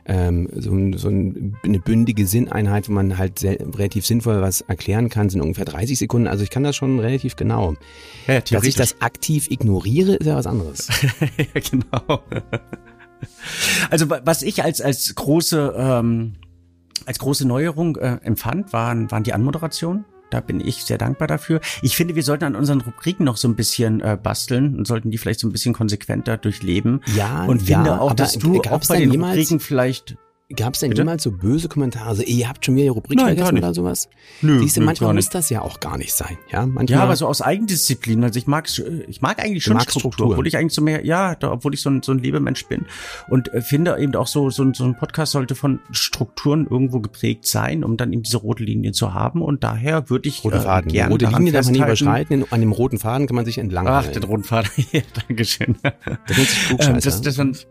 ähm, 0.07 0.49
so, 0.53 0.71
so 0.99 1.09
eine 1.09 1.79
bündige 1.81 2.27
Sinneinheit, 2.27 2.89
wo 2.89 2.93
man 2.93 3.17
halt 3.17 3.39
sehr, 3.39 3.59
relativ 3.61 4.07
sinnvoll 4.07 4.43
was 4.43 4.61
erklären 4.63 5.09
kann, 5.09 5.31
sind 5.31 5.41
ungefähr 5.41 5.65
30 5.65 5.99
Sekunden. 5.99 6.29
Also 6.29 6.45
ich 6.45 6.51
kann 6.51 6.63
das 6.63 6.77
schon 6.77 6.99
relativ 6.99 7.37
genau. 7.37 7.75
Ja, 8.27 8.41
Dass 8.41 8.65
ich 8.65 8.75
das 8.75 9.01
aktiv 9.01 9.51
ignoriere, 9.51 10.17
ist 10.17 10.27
ja 10.27 10.37
was 10.37 10.47
anderes. 10.47 10.89
ja, 11.21 11.61
genau. 11.71 12.23
Also 13.91 14.11
was 14.11 14.43
ich 14.43 14.63
als 14.63 14.81
als 14.81 15.15
große 15.15 15.75
ähm, 15.77 16.35
als 17.07 17.19
große 17.19 17.47
Neuerung 17.47 17.97
äh, 17.97 18.19
empfand, 18.23 18.73
waren 18.73 19.11
waren 19.11 19.23
die 19.23 19.33
Anmoderationen. 19.33 20.05
Da 20.35 20.41
bin 20.41 20.59
ich 20.59 20.85
sehr 20.85 20.99
dankbar 20.99 21.29
dafür. 21.29 21.61
Ich 21.81 21.95
finde, 21.95 22.17
wir 22.17 22.25
sollten 22.25 22.43
an 22.43 22.57
unseren 22.57 22.81
Rubriken 22.81 23.25
noch 23.25 23.37
so 23.37 23.47
ein 23.47 23.55
bisschen 23.55 24.01
äh, 24.01 24.19
basteln 24.21 24.77
und 24.77 24.85
sollten 24.85 25.13
die 25.13 25.17
vielleicht 25.17 25.39
so 25.39 25.47
ein 25.47 25.53
bisschen 25.53 25.73
konsequenter 25.73 26.37
durchleben. 26.39 27.03
Ja, 27.15 27.45
und 27.45 27.69
ja, 27.69 27.77
finde 27.77 28.01
auch, 28.01 28.15
dass 28.15 28.37
du 28.37 28.61
auch 28.63 28.85
bei 28.89 28.99
den 28.99 29.13
Rubriken 29.13 29.61
vielleicht 29.61 30.17
Gab 30.55 30.75
es 30.75 30.81
denn 30.81 30.91
Bitte? 30.91 31.01
jemals 31.01 31.23
so 31.23 31.31
böse 31.31 31.69
Kommentare, 31.69 32.17
so, 32.17 32.23
ihr 32.23 32.47
habt 32.47 32.67
schon 32.67 32.75
wieder 32.75 32.85
die 32.85 32.89
Rubrik 32.91 33.17
Nein, 33.17 33.35
vergessen 33.35 33.57
oder 33.57 33.73
sowas? 33.73 34.11
Nö, 34.43 34.59
Siehst 34.59 34.77
du, 34.77 34.81
nö, 34.81 34.87
manchmal 34.87 35.15
muss 35.15 35.31
das 35.31 35.49
ja 35.49 35.63
auch 35.63 35.81
gar 35.81 35.97
nicht 35.97 36.13
sein. 36.13 36.37
Ja, 36.53 36.67
manchmal, 36.67 36.99
ja 36.99 37.03
aber 37.03 37.17
so 37.17 37.27
aus 37.27 37.41
Eigendisziplin. 37.41 38.23
Also 38.23 38.39
ich 38.39 38.47
mag, 38.47 38.69
ich 39.09 39.23
mag 39.23 39.43
eigentlich 39.43 39.65
schon 39.65 39.81
Struktur, 39.81 40.01
Struktur, 40.01 40.31
obwohl 40.33 40.47
ich 40.47 40.59
eigentlich 40.59 40.75
so 40.75 40.83
mehr, 40.83 41.03
ja, 41.07 41.35
da, 41.35 41.51
obwohl 41.51 41.73
ich 41.73 41.81
so 41.81 41.89
ein, 41.89 42.03
so 42.03 42.13
ein 42.13 42.19
Lebemensch 42.19 42.67
bin. 42.67 42.85
Und 43.29 43.55
äh, 43.55 43.63
finde 43.63 43.97
eben 43.99 44.15
auch 44.17 44.27
so, 44.27 44.51
so, 44.51 44.71
so 44.75 44.85
ein 44.85 44.99
Podcast 44.99 45.33
sollte 45.33 45.55
von 45.55 45.81
Strukturen 45.93 46.67
irgendwo 46.69 47.01
geprägt 47.01 47.47
sein, 47.47 47.83
um 47.83 47.97
dann 47.97 48.13
eben 48.13 48.23
diese 48.23 48.37
rote 48.37 48.65
Linie 48.65 48.93
zu 48.93 49.15
haben. 49.15 49.41
Und 49.41 49.65
daher 49.65 50.11
würde 50.11 50.29
ich 50.29 50.45
rote 50.45 50.57
äh, 50.57 50.61
Faden. 50.61 50.91
Äh, 50.91 50.93
gerne 50.93 51.13
rote 51.13 51.25
Linie 51.25 51.53
darf 51.53 51.65
man 51.65 51.73
nie 51.73 51.81
überschreiten. 51.81 52.45
An 52.51 52.61
dem 52.61 52.73
roten 52.73 52.99
Faden 52.99 53.27
kann 53.27 53.37
man 53.37 53.47
sich 53.47 53.57
entlang 53.57 53.89
Ach, 53.89 54.07
den 54.09 54.23
roten 54.25 54.45
Faden. 54.45 54.71
ja, 54.93 55.01
Dankeschön. 55.27 55.77
Das, 56.27 56.87
ähm, 56.87 57.01
das, 57.01 57.23
das, 57.23 57.37
das, 57.37 57.67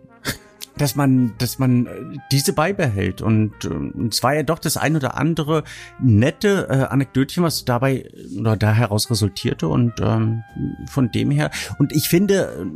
dass 0.77 0.95
man, 0.95 1.33
dass 1.37 1.59
man 1.59 1.85
äh, 1.85 1.89
diese 2.31 2.53
beibehält. 2.53 3.21
Und 3.21 3.53
äh, 3.65 4.07
es 4.07 4.23
war 4.23 4.35
ja 4.35 4.43
doch 4.43 4.59
das 4.59 4.77
ein 4.77 4.95
oder 4.95 5.17
andere 5.17 5.63
nette 5.99 6.67
äh, 6.69 6.91
Anekdötchen, 6.91 7.43
was 7.43 7.65
dabei 7.65 8.09
oder 8.37 8.57
da 8.57 8.73
heraus 8.73 9.09
resultierte. 9.09 9.67
Und 9.67 9.93
ähm, 10.01 10.43
von 10.87 11.11
dem 11.11 11.31
her, 11.31 11.51
und 11.77 11.93
ich 11.93 12.09
finde, 12.09 12.67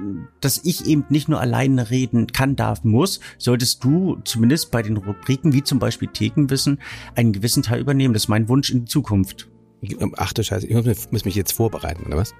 dass 0.42 0.62
ich 0.64 0.86
eben 0.86 1.06
nicht 1.10 1.28
nur 1.30 1.42
alleine 1.42 1.90
reden 1.90 2.28
kann, 2.28 2.56
darf, 2.56 2.84
muss, 2.84 3.20
solltest 3.38 3.84
du 3.84 4.18
zumindest 4.24 4.72
bei 4.72 4.82
den 4.82 4.98
Rubriken, 4.98 5.54
wie 5.54 5.64
zum 5.64 5.80
Beispiel 5.80 6.08
Thekenwissen, 6.08 6.80
einen 7.16 7.34
gewissen 7.34 7.64
Teil 7.64 7.80
übernehmen. 7.80 8.14
Das 8.14 8.24
ist 8.24 8.30
mein 8.30 8.50
Wunsch 8.50 8.70
in 8.72 8.82
die 8.82 8.92
Zukunft. 8.92 9.48
Ach 10.18 10.34
du 10.34 10.44
Scheiße, 10.44 10.68
ich 10.68 11.12
muss 11.12 11.26
mich 11.26 11.36
jetzt 11.36 11.52
vorbereiten, 11.52 12.08
oder 12.08 12.18
was? 12.18 12.34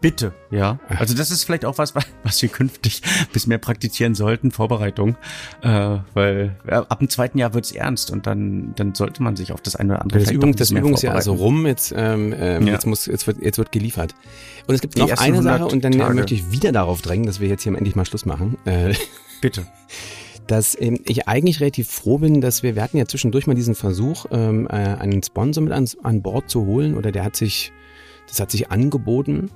Bitte, 0.00 0.32
ja. 0.50 0.78
Also 0.88 1.14
das 1.14 1.30
ist 1.30 1.44
vielleicht 1.44 1.66
auch 1.66 1.76
was, 1.76 1.94
was 2.22 2.40
wir 2.40 2.48
künftig 2.48 3.02
bis 3.34 3.46
mehr 3.46 3.58
praktizieren 3.58 4.14
sollten, 4.14 4.50
Vorbereitung. 4.50 5.16
Äh, 5.62 5.98
weil 6.14 6.56
ab 6.66 7.00
dem 7.00 7.10
zweiten 7.10 7.36
Jahr 7.36 7.52
wird's 7.52 7.70
ernst 7.72 8.10
und 8.10 8.26
dann, 8.26 8.72
dann 8.76 8.94
sollte 8.94 9.22
man 9.22 9.36
sich 9.36 9.52
auf 9.52 9.60
das 9.60 9.76
eine 9.76 9.92
oder 9.92 10.02
andere 10.02 10.20
Das, 10.20 10.30
Übung, 10.30 10.56
das 10.56 10.70
Übungsjahr 10.70 11.14
also 11.14 11.34
rum, 11.34 11.66
jetzt, 11.66 11.92
ähm, 11.94 12.34
ähm, 12.38 12.66
ja. 12.66 12.72
jetzt, 12.72 12.86
muss, 12.86 13.04
jetzt, 13.06 13.26
wird, 13.26 13.42
jetzt 13.42 13.58
wird 13.58 13.72
geliefert. 13.72 14.14
Und 14.66 14.74
es 14.74 14.80
gibt 14.80 14.96
Die 14.96 15.00
noch 15.00 15.18
eine 15.18 15.42
Sache 15.42 15.66
und 15.66 15.84
dann 15.84 15.92
Tage. 15.92 16.14
möchte 16.14 16.34
ich 16.34 16.50
wieder 16.50 16.72
darauf 16.72 17.02
drängen, 17.02 17.26
dass 17.26 17.40
wir 17.40 17.48
jetzt 17.48 17.64
hier 17.64 17.74
endlich 17.74 17.94
mal 17.94 18.06
Schluss 18.06 18.24
machen. 18.24 18.56
Äh, 18.64 18.94
Bitte. 19.42 19.66
dass 20.46 20.80
ähm, 20.80 21.00
ich 21.04 21.28
eigentlich 21.28 21.60
relativ 21.60 21.90
froh 21.90 22.16
bin, 22.16 22.40
dass 22.40 22.62
wir, 22.62 22.74
wir 22.74 22.82
hatten 22.82 22.96
ja 22.96 23.04
zwischendurch 23.04 23.46
mal 23.46 23.54
diesen 23.54 23.74
Versuch, 23.74 24.24
ähm, 24.30 24.66
äh, 24.66 24.70
einen 24.70 25.22
Sponsor 25.22 25.62
mit 25.62 25.74
ans, 25.74 25.98
an 26.02 26.22
Bord 26.22 26.48
zu 26.48 26.64
holen 26.64 26.96
oder 26.96 27.12
der 27.12 27.22
hat 27.22 27.36
sich, 27.36 27.70
das 28.26 28.40
hat 28.40 28.50
sich 28.50 28.70
angeboten 28.70 29.50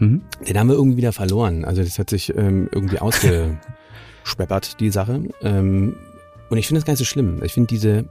Mhm. 0.00 0.22
Den 0.46 0.58
haben 0.58 0.68
wir 0.68 0.74
irgendwie 0.74 0.96
wieder 0.96 1.12
verloren. 1.12 1.64
Also 1.64 1.82
das 1.82 1.98
hat 1.98 2.10
sich 2.10 2.34
ähm, 2.36 2.68
irgendwie 2.72 2.98
ausgeschweppert, 3.00 4.80
die 4.80 4.90
Sache. 4.90 5.22
Ähm, 5.42 5.96
und 6.48 6.58
ich 6.58 6.66
finde 6.66 6.80
das 6.80 6.86
gar 6.86 6.92
nicht 6.92 6.98
so 6.98 7.04
schlimm. 7.04 7.42
Ich 7.44 7.54
finde 7.54 7.68
diese 7.68 8.06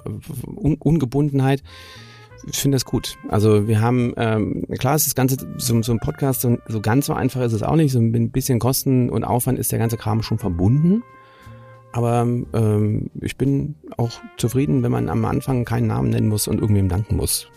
Un 0.55 0.75
Ungebundenheit, 0.75 1.61
ich 2.47 2.57
finde 2.57 2.75
das 2.75 2.85
gut. 2.85 3.17
Also 3.27 3.67
wir 3.67 3.81
haben, 3.81 4.13
ähm, 4.15 4.65
klar 4.77 4.95
ist 4.95 5.07
das 5.07 5.15
Ganze, 5.15 5.37
so, 5.57 5.81
so 5.81 5.91
ein 5.91 5.99
Podcast, 5.99 6.41
so, 6.41 6.57
so 6.67 6.79
ganz 6.79 7.07
so 7.07 7.13
einfach 7.13 7.41
ist 7.41 7.53
es 7.53 7.63
auch 7.63 7.75
nicht. 7.75 7.91
So 7.91 7.99
ein 7.99 8.31
bisschen 8.31 8.59
Kosten 8.59 9.09
und 9.09 9.25
Aufwand 9.25 9.59
ist 9.59 9.71
der 9.71 9.79
ganze 9.79 9.97
Kram 9.97 10.21
schon 10.21 10.39
verbunden. 10.39 11.03
Aber 11.91 12.21
ähm, 12.21 13.09
ich 13.19 13.35
bin 13.35 13.75
auch 13.97 14.11
zufrieden, 14.37 14.83
wenn 14.83 14.91
man 14.91 15.09
am 15.09 15.25
Anfang 15.25 15.65
keinen 15.65 15.87
Namen 15.87 16.11
nennen 16.11 16.29
muss 16.29 16.47
und 16.47 16.61
irgendwem 16.61 16.87
danken 16.87 17.17
muss. 17.17 17.49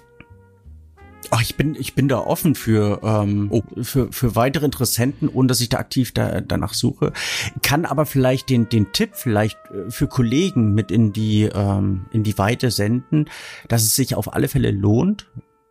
Ach, 1.34 1.40
ich 1.40 1.56
bin, 1.56 1.74
ich 1.74 1.94
bin 1.94 2.08
da 2.08 2.18
offen 2.18 2.54
für, 2.54 3.00
ähm, 3.02 3.46
oh. 3.50 3.62
für, 3.80 4.12
für 4.12 4.36
weitere 4.36 4.66
Interessenten, 4.66 5.30
ohne 5.30 5.48
dass 5.48 5.62
ich 5.62 5.70
da 5.70 5.78
aktiv 5.78 6.12
da, 6.12 6.42
danach 6.42 6.74
suche. 6.74 7.14
Kann 7.62 7.86
aber 7.86 8.04
vielleicht 8.04 8.50
den, 8.50 8.68
den 8.68 8.92
Tipp 8.92 9.12
vielleicht 9.14 9.56
äh, 9.70 9.90
für 9.90 10.08
Kollegen 10.08 10.74
mit 10.74 10.90
in 10.90 11.14
die, 11.14 11.44
ähm, 11.44 12.04
in 12.12 12.22
die 12.22 12.36
Weite 12.36 12.70
senden, 12.70 13.30
dass 13.68 13.82
es 13.82 13.96
sich 13.96 14.14
auf 14.14 14.34
alle 14.34 14.46
Fälle 14.46 14.72
lohnt, 14.72 15.26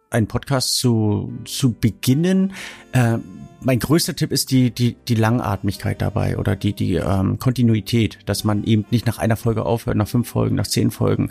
einen 0.09 0.25
Podcast 0.25 0.77
zu, 0.77 1.31
zu 1.45 1.73
beginnen. 1.73 2.53
Äh, 2.93 3.19
mein 3.59 3.77
größter 3.77 4.15
Tipp 4.15 4.31
ist 4.31 4.49
die, 4.49 4.71
die, 4.71 4.95
die 4.95 5.13
Langatmigkeit 5.13 6.01
dabei 6.01 6.39
oder 6.39 6.55
die, 6.55 6.73
die 6.73 6.95
ähm, 6.95 7.37
Kontinuität, 7.37 8.17
dass 8.25 8.43
man 8.43 8.63
eben 8.63 8.85
nicht 8.89 9.05
nach 9.05 9.19
einer 9.19 9.37
Folge 9.37 9.63
aufhört, 9.63 9.95
nach 9.95 10.07
fünf 10.07 10.27
Folgen, 10.27 10.55
nach 10.55 10.65
zehn 10.65 10.89
Folgen, 10.89 11.29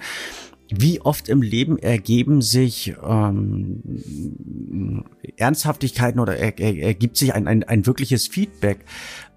wie 0.76 1.00
oft 1.00 1.28
im 1.28 1.42
Leben 1.42 1.78
ergeben 1.78 2.42
sich 2.42 2.94
ähm, 3.02 3.82
Ernsthaftigkeiten 5.36 6.20
oder 6.20 6.36
er, 6.36 6.58
er, 6.58 6.76
ergibt 6.78 7.16
sich 7.16 7.34
ein, 7.34 7.48
ein, 7.48 7.64
ein 7.64 7.86
wirkliches 7.86 8.28
Feedback 8.28 8.84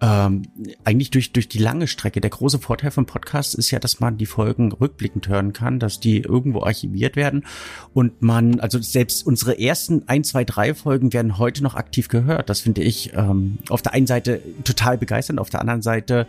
ähm, 0.01 0.43
eigentlich 0.83 1.11
durch, 1.11 1.31
durch 1.33 1.49
die 1.49 1.57
lange 1.57 1.87
Strecke. 1.87 2.21
Der 2.21 2.29
große 2.29 2.59
Vorteil 2.59 2.91
von 2.91 3.05
Podcasts 3.05 3.53
ist 3.55 3.71
ja, 3.71 3.79
dass 3.79 3.99
man 3.99 4.17
die 4.17 4.25
Folgen 4.25 4.71
rückblickend 4.71 5.27
hören 5.27 5.53
kann, 5.53 5.79
dass 5.79 5.99
die 5.99 6.19
irgendwo 6.19 6.63
archiviert 6.63 7.15
werden 7.15 7.45
und 7.93 8.21
man, 8.21 8.59
also 8.59 8.81
selbst 8.81 9.25
unsere 9.25 9.59
ersten 9.59 10.07
ein, 10.07 10.23
zwei, 10.23 10.43
drei 10.43 10.73
Folgen 10.73 11.13
werden 11.13 11.37
heute 11.37 11.63
noch 11.63 11.75
aktiv 11.75 12.09
gehört. 12.09 12.49
Das 12.49 12.61
finde 12.61 12.83
ich 12.83 13.13
ähm, 13.13 13.57
auf 13.69 13.81
der 13.81 13.93
einen 13.93 14.07
Seite 14.07 14.39
total 14.63 14.97
begeisternd, 14.97 15.39
auf 15.39 15.49
der 15.49 15.61
anderen 15.61 15.81
Seite 15.81 16.27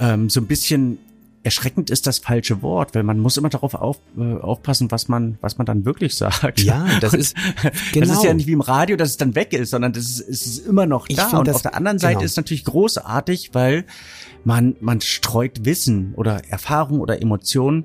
ähm, 0.00 0.28
so 0.28 0.40
ein 0.40 0.46
bisschen 0.46 0.98
erschreckend 1.42 1.90
ist 1.90 2.06
das 2.06 2.18
falsche 2.18 2.62
Wort, 2.62 2.94
weil 2.94 3.02
man 3.02 3.18
muss 3.18 3.36
immer 3.36 3.48
darauf 3.48 3.74
auf, 3.74 3.98
äh, 4.18 4.34
aufpassen, 4.34 4.90
was 4.90 5.08
man, 5.08 5.38
was 5.40 5.58
man 5.58 5.66
dann 5.66 5.84
wirklich 5.84 6.14
sagt. 6.16 6.60
Ja, 6.60 6.86
das 7.00 7.14
ist 7.14 7.36
genau. 7.92 8.06
Das 8.10 8.18
ist 8.18 8.24
ja 8.24 8.34
nicht 8.34 8.46
wie 8.46 8.52
im 8.52 8.60
Radio, 8.60 8.96
dass 8.96 9.10
es 9.10 9.16
dann 9.16 9.34
weg 9.34 9.52
ist, 9.52 9.70
sondern 9.70 9.92
das 9.92 10.04
ist, 10.04 10.20
es 10.28 10.46
ist 10.46 10.66
immer 10.66 10.86
noch 10.86 11.06
da. 11.08 11.38
Und 11.38 11.48
das, 11.48 11.56
auf 11.56 11.62
der 11.62 11.74
anderen 11.74 11.98
Seite 11.98 12.14
genau. 12.14 12.24
ist 12.24 12.36
natürlich 12.36 12.64
großartig, 12.64 13.50
weil 13.52 13.84
man, 14.44 14.76
man 14.80 15.00
streut 15.00 15.64
Wissen 15.64 16.14
oder 16.16 16.42
Erfahrung 16.48 17.00
oder 17.00 17.20
Emotionen 17.22 17.84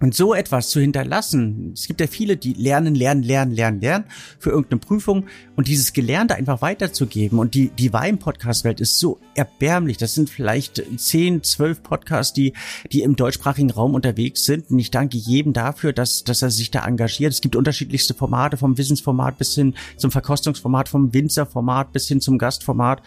und 0.00 0.14
so 0.14 0.34
etwas 0.34 0.68
zu 0.68 0.80
hinterlassen, 0.80 1.72
es 1.74 1.86
gibt 1.86 2.00
ja 2.00 2.06
viele, 2.06 2.36
die 2.36 2.52
lernen, 2.52 2.94
lernen, 2.94 3.22
lernen, 3.22 3.52
lernen, 3.52 3.80
lernen 3.80 4.04
für 4.38 4.50
irgendeine 4.50 4.80
Prüfung 4.80 5.26
und 5.56 5.68
dieses 5.68 5.94
Gelernte 5.94 6.34
einfach 6.34 6.60
weiterzugeben. 6.60 7.38
Und 7.38 7.54
die, 7.54 7.70
die 7.70 7.92
Wein-Podcast-Welt 7.92 8.80
ist 8.80 8.98
so 8.98 9.18
erbärmlich. 9.34 9.96
Das 9.96 10.14
sind 10.14 10.28
vielleicht 10.28 10.82
zehn, 10.98 11.42
zwölf 11.42 11.82
Podcasts, 11.82 12.34
die, 12.34 12.52
die 12.92 13.02
im 13.02 13.16
deutschsprachigen 13.16 13.70
Raum 13.70 13.94
unterwegs 13.94 14.44
sind. 14.44 14.70
Und 14.70 14.78
ich 14.78 14.90
danke 14.90 15.16
jedem 15.16 15.54
dafür, 15.54 15.94
dass, 15.94 16.24
dass 16.24 16.42
er 16.42 16.50
sich 16.50 16.70
da 16.70 16.86
engagiert. 16.86 17.32
Es 17.32 17.40
gibt 17.40 17.56
unterschiedlichste 17.56 18.12
Formate, 18.12 18.58
vom 18.58 18.76
Wissensformat 18.76 19.38
bis 19.38 19.54
hin 19.54 19.74
zum 19.96 20.10
Verkostungsformat, 20.10 20.90
vom 20.90 21.14
Winzerformat 21.14 21.92
bis 21.92 22.06
hin 22.06 22.20
zum 22.20 22.36
Gastformat. 22.36 23.02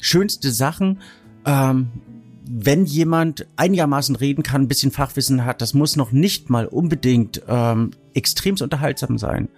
Schönste 0.00 0.52
Sachen. 0.52 1.00
Ähm, 1.46 1.88
wenn 2.50 2.86
jemand 2.86 3.46
einigermaßen 3.56 4.16
reden 4.16 4.42
kann, 4.42 4.62
ein 4.62 4.68
bisschen 4.68 4.90
Fachwissen 4.90 5.44
hat, 5.44 5.60
das 5.60 5.74
muss 5.74 5.96
noch 5.96 6.12
nicht 6.12 6.48
mal 6.48 6.66
unbedingt 6.66 7.42
ähm, 7.46 7.90
extremst 8.14 8.62
unterhaltsam 8.62 9.18
sein. 9.18 9.48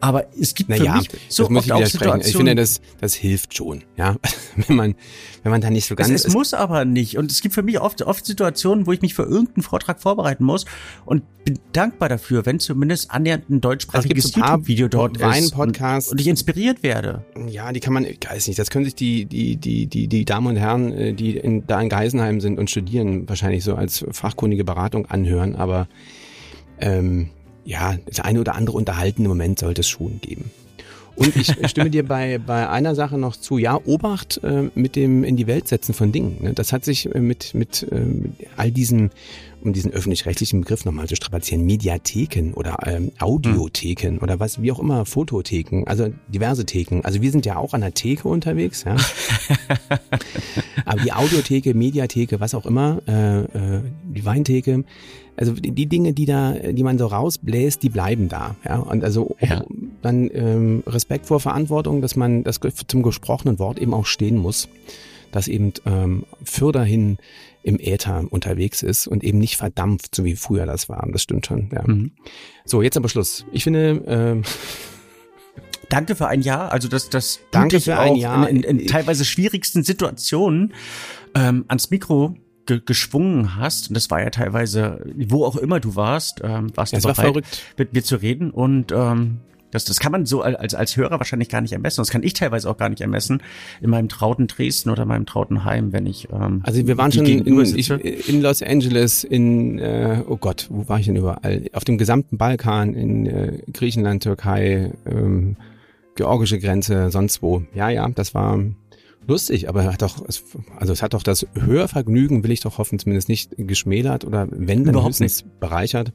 Aber 0.00 0.26
es 0.38 0.54
gibt 0.54 0.70
naja, 0.70 0.92
für 0.92 0.98
mich 0.98 1.10
so 1.28 1.48
oft 1.48 1.72
auch 1.72 1.86
Situationen. 1.86 2.26
Ich 2.26 2.36
finde, 2.36 2.54
das, 2.54 2.80
das 3.00 3.14
hilft 3.14 3.56
schon, 3.56 3.84
ja. 3.96 4.16
wenn 4.56 4.76
man, 4.76 4.94
wenn 5.42 5.52
man 5.52 5.60
da 5.60 5.70
nicht 5.70 5.86
so 5.86 5.94
ganz. 5.94 6.10
Es, 6.10 6.24
es 6.24 6.34
muss 6.34 6.54
aber 6.54 6.84
nicht. 6.84 7.18
Und 7.18 7.30
es 7.30 7.40
gibt 7.40 7.54
für 7.54 7.62
mich 7.62 7.80
oft, 7.80 8.02
oft 8.02 8.26
Situationen, 8.26 8.86
wo 8.86 8.92
ich 8.92 9.02
mich 9.02 9.14
für 9.14 9.22
irgendeinen 9.22 9.62
Vortrag 9.62 10.00
vorbereiten 10.00 10.44
muss 10.44 10.64
und 11.04 11.22
bin 11.44 11.58
dankbar 11.72 12.08
dafür, 12.08 12.46
wenn 12.46 12.60
zumindest 12.60 13.10
annähernd 13.10 13.50
ein 13.50 13.60
deutschsprachiges 13.60 14.34
YouTube-Video 14.34 14.88
dort 14.88 15.16
ist 15.18 15.56
und, 15.56 15.80
und 15.80 16.20
ich 16.20 16.28
inspiriert 16.28 16.82
werde. 16.82 17.24
Ja, 17.48 17.72
die 17.72 17.80
kann 17.80 17.92
man, 17.92 18.04
ich 18.04 18.18
weiß 18.28 18.46
nicht, 18.46 18.58
das 18.58 18.70
können 18.70 18.84
sich 18.84 18.94
die, 18.94 19.24
die, 19.24 19.56
die, 19.56 19.86
die, 19.86 20.08
die 20.08 20.24
Damen 20.24 20.48
und 20.48 20.56
Herren, 20.56 20.92
äh, 20.92 21.14
die 21.14 21.36
in, 21.36 21.66
da 21.66 21.80
in 21.80 21.88
Geisenheim 21.88 22.40
sind 22.40 22.58
und 22.58 22.70
studieren, 22.70 23.28
wahrscheinlich 23.28 23.64
so 23.64 23.74
als 23.74 24.04
fachkundige 24.10 24.64
Beratung 24.64 25.06
anhören, 25.06 25.56
aber 25.56 25.88
ähm, 26.78 27.30
ja, 27.64 27.96
das 28.06 28.20
eine 28.20 28.40
oder 28.40 28.54
andere 28.54 28.76
unterhaltende 28.76 29.28
Moment 29.28 29.58
sollte 29.58 29.80
es 29.80 29.88
schon 29.88 30.20
geben. 30.20 30.50
Und 31.16 31.36
ich 31.36 31.54
stimme 31.68 31.90
dir 31.90 32.04
bei, 32.04 32.38
bei 32.38 32.68
einer 32.68 32.94
Sache 32.94 33.18
noch 33.18 33.36
zu. 33.36 33.58
Ja, 33.58 33.78
Obacht 33.84 34.40
äh, 34.42 34.70
mit 34.74 34.96
dem 34.96 35.24
in 35.24 35.36
die 35.36 35.46
Welt 35.46 35.68
setzen 35.68 35.94
von 35.94 36.12
Dingen. 36.12 36.38
Ne? 36.40 36.52
Das 36.54 36.72
hat 36.72 36.84
sich 36.84 37.12
äh, 37.14 37.20
mit, 37.20 37.54
mit, 37.54 37.86
äh, 37.90 38.00
mit 38.00 38.32
all 38.56 38.70
diesen, 38.70 39.10
um 39.62 39.72
diesen 39.72 39.92
öffentlich-rechtlichen 39.92 40.60
Begriff 40.60 40.84
nochmal 40.84 41.08
zu 41.08 41.16
strapazieren, 41.16 41.64
Mediatheken 41.64 42.52
oder 42.54 42.78
ähm, 42.86 43.12
Audiotheken 43.18 44.16
hm. 44.16 44.22
oder 44.22 44.40
was, 44.40 44.62
wie 44.62 44.72
auch 44.72 44.80
immer, 44.80 45.04
Fototheken, 45.04 45.84
also 45.86 46.08
diverse 46.28 46.66
Theken. 46.66 47.04
Also 47.04 47.20
wir 47.20 47.30
sind 47.30 47.46
ja 47.46 47.56
auch 47.56 47.74
an 47.74 47.82
der 47.82 47.94
Theke 47.94 48.28
unterwegs, 48.28 48.84
ja. 48.84 48.96
Aber 50.84 51.02
die 51.02 51.12
Audiotheke, 51.12 51.74
Mediatheke, 51.74 52.40
was 52.40 52.54
auch 52.54 52.66
immer, 52.66 53.02
äh, 53.06 53.40
äh, 53.42 53.82
die 54.04 54.24
Weintheke, 54.24 54.84
also 55.36 55.52
die 55.52 55.86
Dinge, 55.86 56.12
die 56.12 56.26
da, 56.26 56.52
die 56.52 56.82
man 56.82 56.98
so 56.98 57.06
rausbläst, 57.06 57.82
die 57.82 57.88
bleiben 57.88 58.28
da. 58.28 58.56
Ja, 58.64 58.78
und 58.78 59.02
also 59.02 59.36
ja. 59.40 59.64
Dann 60.02 60.30
ähm, 60.32 60.82
Respekt 60.86 61.26
vor 61.26 61.40
Verantwortung, 61.40 62.02
dass 62.02 62.16
man 62.16 62.44
das 62.44 62.60
zum 62.86 63.02
gesprochenen 63.02 63.58
Wort 63.58 63.78
eben 63.78 63.94
auch 63.94 64.06
stehen 64.06 64.36
muss, 64.36 64.68
dass 65.30 65.48
eben 65.48 65.72
ähm, 65.86 66.24
fürder 66.44 66.84
hin 66.84 67.18
im 67.62 67.78
Äther 67.78 68.24
unterwegs 68.30 68.82
ist 68.82 69.06
und 69.06 69.22
eben 69.24 69.38
nicht 69.38 69.56
verdampft, 69.56 70.14
so 70.14 70.24
wie 70.24 70.36
früher 70.36 70.66
das 70.66 70.88
war. 70.88 71.08
Das 71.10 71.22
stimmt 71.22 71.46
schon. 71.46 71.70
Ja. 71.72 71.82
Mhm. 71.86 72.12
So, 72.64 72.82
jetzt 72.82 72.96
aber 72.96 73.08
Schluss. 73.08 73.44
Ich 73.52 73.64
finde. 73.64 74.02
Ähm, 74.06 74.42
Danke 75.88 76.16
für 76.16 76.26
ein 76.26 76.40
Jahr. 76.40 76.72
Also 76.72 76.88
das, 76.88 77.10
das 77.10 77.40
Danke 77.50 77.78
für 77.78 77.98
ein 77.98 78.16
Jahr. 78.16 78.48
In, 78.48 78.62
in, 78.62 78.80
in 78.80 78.86
teilweise 78.86 79.26
schwierigsten 79.26 79.84
Situationen 79.84 80.72
ähm, 81.34 81.66
ans 81.68 81.90
Mikro 81.90 82.34
ge 82.64 82.80
geschwungen 82.84 83.56
hast, 83.56 83.88
und 83.88 83.94
das 83.94 84.10
war 84.10 84.22
ja 84.22 84.30
teilweise, 84.30 85.04
wo 85.28 85.44
auch 85.44 85.56
immer 85.56 85.80
du 85.80 85.94
warst, 85.94 86.40
ähm, 86.42 86.74
warst 86.76 86.92
ja, 86.94 87.00
du 87.00 87.08
bereit, 87.08 87.34
war 87.34 87.42
mit 87.76 87.92
mir 87.92 88.02
zu 88.02 88.16
reden 88.16 88.50
und 88.50 88.92
ähm, 88.92 89.40
das, 89.72 89.84
das 89.84 89.98
kann 89.98 90.12
man 90.12 90.26
so 90.26 90.42
als, 90.42 90.74
als 90.74 90.96
Hörer 90.96 91.18
wahrscheinlich 91.18 91.48
gar 91.48 91.60
nicht 91.60 91.72
ermessen. 91.72 92.00
Das 92.00 92.10
kann 92.10 92.22
ich 92.22 92.34
teilweise 92.34 92.70
auch 92.70 92.76
gar 92.76 92.88
nicht 92.88 93.00
ermessen 93.00 93.42
in 93.80 93.90
meinem 93.90 94.08
trauten 94.08 94.46
Dresden 94.46 94.90
oder 94.90 95.04
meinem 95.06 95.26
trauten 95.26 95.64
Heim, 95.64 95.92
wenn 95.92 96.06
ich. 96.06 96.28
Ähm, 96.30 96.60
also 96.62 96.86
wir 96.86 96.98
waren 96.98 97.10
schon 97.10 97.26
in, 97.26 97.60
ich, 97.76 98.28
in 98.28 98.42
Los 98.42 98.62
Angeles, 98.62 99.24
in 99.24 99.78
äh, 99.78 100.22
oh 100.28 100.36
Gott, 100.36 100.68
wo 100.70 100.88
war 100.88 101.00
ich 101.00 101.06
denn 101.06 101.16
überall? 101.16 101.64
Auf 101.72 101.84
dem 101.84 101.98
gesamten 101.98 102.36
Balkan, 102.36 102.94
in 102.94 103.26
äh, 103.26 103.58
Griechenland, 103.72 104.22
Türkei, 104.22 104.92
ähm, 105.06 105.56
georgische 106.14 106.58
Grenze, 106.58 107.10
sonst 107.10 107.42
wo. 107.42 107.62
Ja, 107.74 107.88
ja, 107.88 108.06
das 108.10 108.34
war 108.34 108.58
lustig, 109.26 109.68
aber 109.68 109.84
hat 109.84 110.02
doch, 110.02 110.22
also 110.76 110.92
es 110.92 111.02
hat 111.02 111.14
doch 111.14 111.22
das 111.22 111.46
Hörvergnügen, 111.54 112.44
will 112.44 112.50
ich 112.50 112.60
doch 112.60 112.78
hoffen, 112.78 112.98
zumindest 112.98 113.28
nicht 113.28 113.52
geschmälert 113.56 114.24
oder 114.24 114.48
wenn 114.50 114.84
dann 114.84 115.02
höchstens 115.02 115.44
bereichert. 115.60 116.12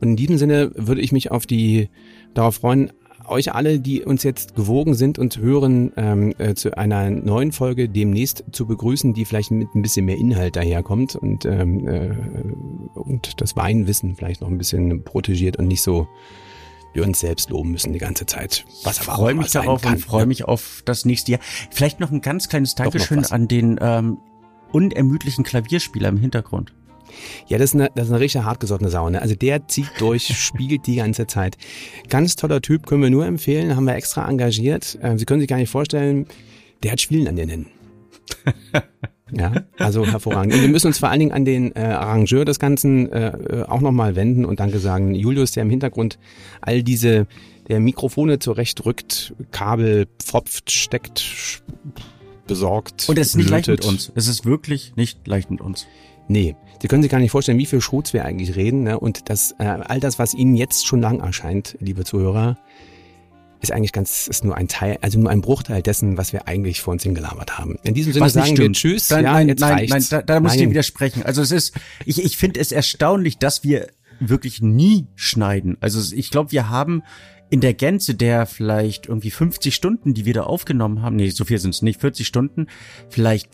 Und 0.00 0.10
in 0.10 0.16
diesem 0.16 0.38
Sinne 0.38 0.70
würde 0.74 1.00
ich 1.00 1.12
mich 1.12 1.30
auf 1.30 1.46
die, 1.46 1.88
darauf 2.34 2.56
freuen, 2.56 2.92
euch 3.26 3.54
alle, 3.54 3.80
die 3.80 4.02
uns 4.02 4.22
jetzt 4.22 4.54
gewogen 4.54 4.94
sind 4.94 5.18
und 5.18 5.38
hören, 5.38 5.92
ähm, 5.96 6.34
äh, 6.38 6.54
zu 6.54 6.76
einer 6.76 7.10
neuen 7.10 7.52
Folge 7.52 7.88
demnächst 7.88 8.44
zu 8.52 8.66
begrüßen, 8.66 9.14
die 9.14 9.24
vielleicht 9.24 9.50
mit 9.50 9.74
ein 9.74 9.82
bisschen 9.82 10.06
mehr 10.06 10.18
Inhalt 10.18 10.56
daherkommt 10.56 11.16
und, 11.16 11.44
ähm, 11.44 11.88
äh, 11.88 12.10
und 12.94 13.40
das 13.40 13.56
Weinwissen 13.56 14.14
vielleicht 14.16 14.40
noch 14.40 14.48
ein 14.48 14.58
bisschen 14.58 15.04
protegiert 15.04 15.56
und 15.56 15.68
nicht 15.68 15.82
so 15.82 16.06
wir 16.92 17.02
uns 17.02 17.18
selbst 17.20 17.50
loben 17.50 17.72
müssen 17.72 17.92
die 17.92 17.98
ganze 17.98 18.24
Zeit. 18.24 18.64
Was 18.84 18.98
ich 18.98 19.04
freue 19.04 19.34
mich 19.34 19.50
darauf 19.50 19.82
kann, 19.82 19.94
und 19.94 20.00
freue 20.00 20.22
ne? 20.22 20.26
mich 20.26 20.44
auf 20.44 20.82
das 20.84 21.04
nächste 21.04 21.32
Jahr. 21.32 21.40
Vielleicht 21.70 21.98
noch 21.98 22.12
ein 22.12 22.20
ganz 22.20 22.48
kleines 22.48 22.76
Dankeschön 22.76 23.24
an 23.24 23.48
den 23.48 23.78
ähm, 23.80 24.18
unermüdlichen 24.70 25.44
Klavierspieler 25.44 26.08
im 26.08 26.18
Hintergrund. 26.18 26.72
Ja, 27.48 27.58
das 27.58 27.70
ist 27.70 27.74
eine, 27.74 27.90
das 27.94 28.06
ist 28.06 28.12
eine 28.12 28.20
richtig 28.20 28.42
hartgesottene 28.42 28.90
Sau. 28.90 29.08
Ne? 29.10 29.20
Also 29.20 29.34
der 29.34 29.68
zieht 29.68 29.90
durch, 29.98 30.26
spielt 30.38 30.86
die 30.86 30.96
ganze 30.96 31.26
Zeit. 31.26 31.56
Ganz 32.08 32.36
toller 32.36 32.60
Typ, 32.60 32.86
können 32.86 33.02
wir 33.02 33.10
nur 33.10 33.26
empfehlen, 33.26 33.76
haben 33.76 33.84
wir 33.84 33.94
extra 33.94 34.28
engagiert. 34.28 34.98
Äh, 35.02 35.18
Sie 35.18 35.24
können 35.24 35.40
sich 35.40 35.48
gar 35.48 35.58
nicht 35.58 35.70
vorstellen, 35.70 36.26
der 36.82 36.92
hat 36.92 37.00
Spielen 37.00 37.28
an 37.28 37.36
den 37.36 37.48
Händen. 37.48 37.70
Ja, 39.32 39.64
also 39.78 40.06
hervorragend. 40.06 40.54
Und 40.54 40.60
wir 40.60 40.68
müssen 40.68 40.88
uns 40.88 40.98
vor 40.98 41.08
allen 41.08 41.18
Dingen 41.18 41.32
an 41.32 41.44
den 41.44 41.74
äh, 41.74 41.80
Arrangeur 41.80 42.44
des 42.44 42.58
Ganzen 42.58 43.10
äh, 43.10 43.28
äh 43.28 43.62
auch 43.64 43.80
nochmal 43.80 44.16
wenden 44.16 44.44
und 44.44 44.60
danke 44.60 44.78
sagen. 44.78 45.14
Julius, 45.14 45.52
der 45.52 45.62
im 45.62 45.70
Hintergrund 45.70 46.18
all 46.60 46.82
diese, 46.82 47.26
der 47.68 47.80
Mikrofone 47.80 48.38
zurechtrückt, 48.38 49.34
Kabel 49.50 50.06
pfropft, 50.22 50.70
steckt, 50.70 51.62
besorgt. 52.46 53.08
Und 53.08 53.18
es 53.18 53.28
ist 53.28 53.36
nicht 53.36 53.50
leicht 53.50 53.68
mit 53.68 53.84
uns. 53.84 54.12
Es 54.14 54.28
ist 54.28 54.44
wirklich 54.44 54.94
nicht 54.96 55.26
leicht 55.26 55.50
mit 55.50 55.60
uns. 55.60 55.86
Nee, 56.28 56.56
Sie 56.80 56.88
können 56.88 57.02
sich 57.02 57.10
gar 57.10 57.18
nicht 57.18 57.30
vorstellen, 57.30 57.58
wie 57.58 57.66
viel 57.66 57.80
Schutz 57.80 58.12
wir 58.12 58.24
eigentlich 58.26 58.56
reden. 58.56 58.82
Ne? 58.82 59.00
Und 59.00 59.30
das, 59.30 59.52
äh, 59.58 59.64
all 59.64 60.00
das, 60.00 60.18
was 60.18 60.34
Ihnen 60.34 60.54
jetzt 60.54 60.86
schon 60.86 61.00
lang 61.00 61.20
erscheint, 61.20 61.76
liebe 61.80 62.04
Zuhörer, 62.04 62.58
ist 63.62 63.72
eigentlich 63.72 63.92
ganz, 63.92 64.28
ist 64.28 64.44
nur 64.44 64.56
ein 64.56 64.68
Teil, 64.68 64.98
also 65.00 65.18
nur 65.18 65.30
ein 65.30 65.40
Bruchteil 65.40 65.80
dessen, 65.80 66.18
was 66.18 66.34
wir 66.34 66.46
eigentlich 66.46 66.82
vor 66.82 66.92
uns 66.92 67.02
hingelabert 67.02 67.56
haben. 67.56 67.76
In 67.82 67.94
diesem 67.94 68.12
Sinne 68.12 68.28
sagen 68.28 68.58
wir 68.58 68.70
Tschüss. 68.72 69.08
Nein, 69.08 69.24
ja, 69.24 69.32
nein, 69.32 69.48
jetzt 69.48 69.60
nein, 69.60 69.86
nein, 69.88 70.04
da, 70.10 70.20
da 70.20 70.40
muss 70.40 70.50
nein. 70.50 70.58
ich 70.58 70.64
dir 70.66 70.70
widersprechen. 70.70 71.22
Also 71.22 71.40
es 71.40 71.50
ist, 71.50 71.74
ich, 72.04 72.22
ich 72.22 72.36
finde 72.36 72.60
es 72.60 72.70
erstaunlich, 72.70 73.38
dass 73.38 73.64
wir 73.64 73.88
wirklich 74.20 74.60
nie 74.60 75.06
schneiden. 75.14 75.78
Also 75.80 76.14
ich 76.14 76.30
glaube, 76.30 76.52
wir 76.52 76.68
haben 76.68 77.02
in 77.50 77.60
der 77.60 77.72
Gänze 77.74 78.14
der 78.14 78.46
vielleicht 78.46 79.06
irgendwie 79.06 79.30
50 79.30 79.74
Stunden, 79.74 80.12
die 80.12 80.24
wir 80.24 80.34
da 80.34 80.42
aufgenommen 80.42 81.02
haben, 81.02 81.16
nee, 81.16 81.30
so 81.30 81.44
viel 81.44 81.58
sind 81.58 81.74
es 81.74 81.82
nicht, 81.82 82.00
40 82.00 82.26
Stunden, 82.26 82.66
vielleicht 83.08 83.48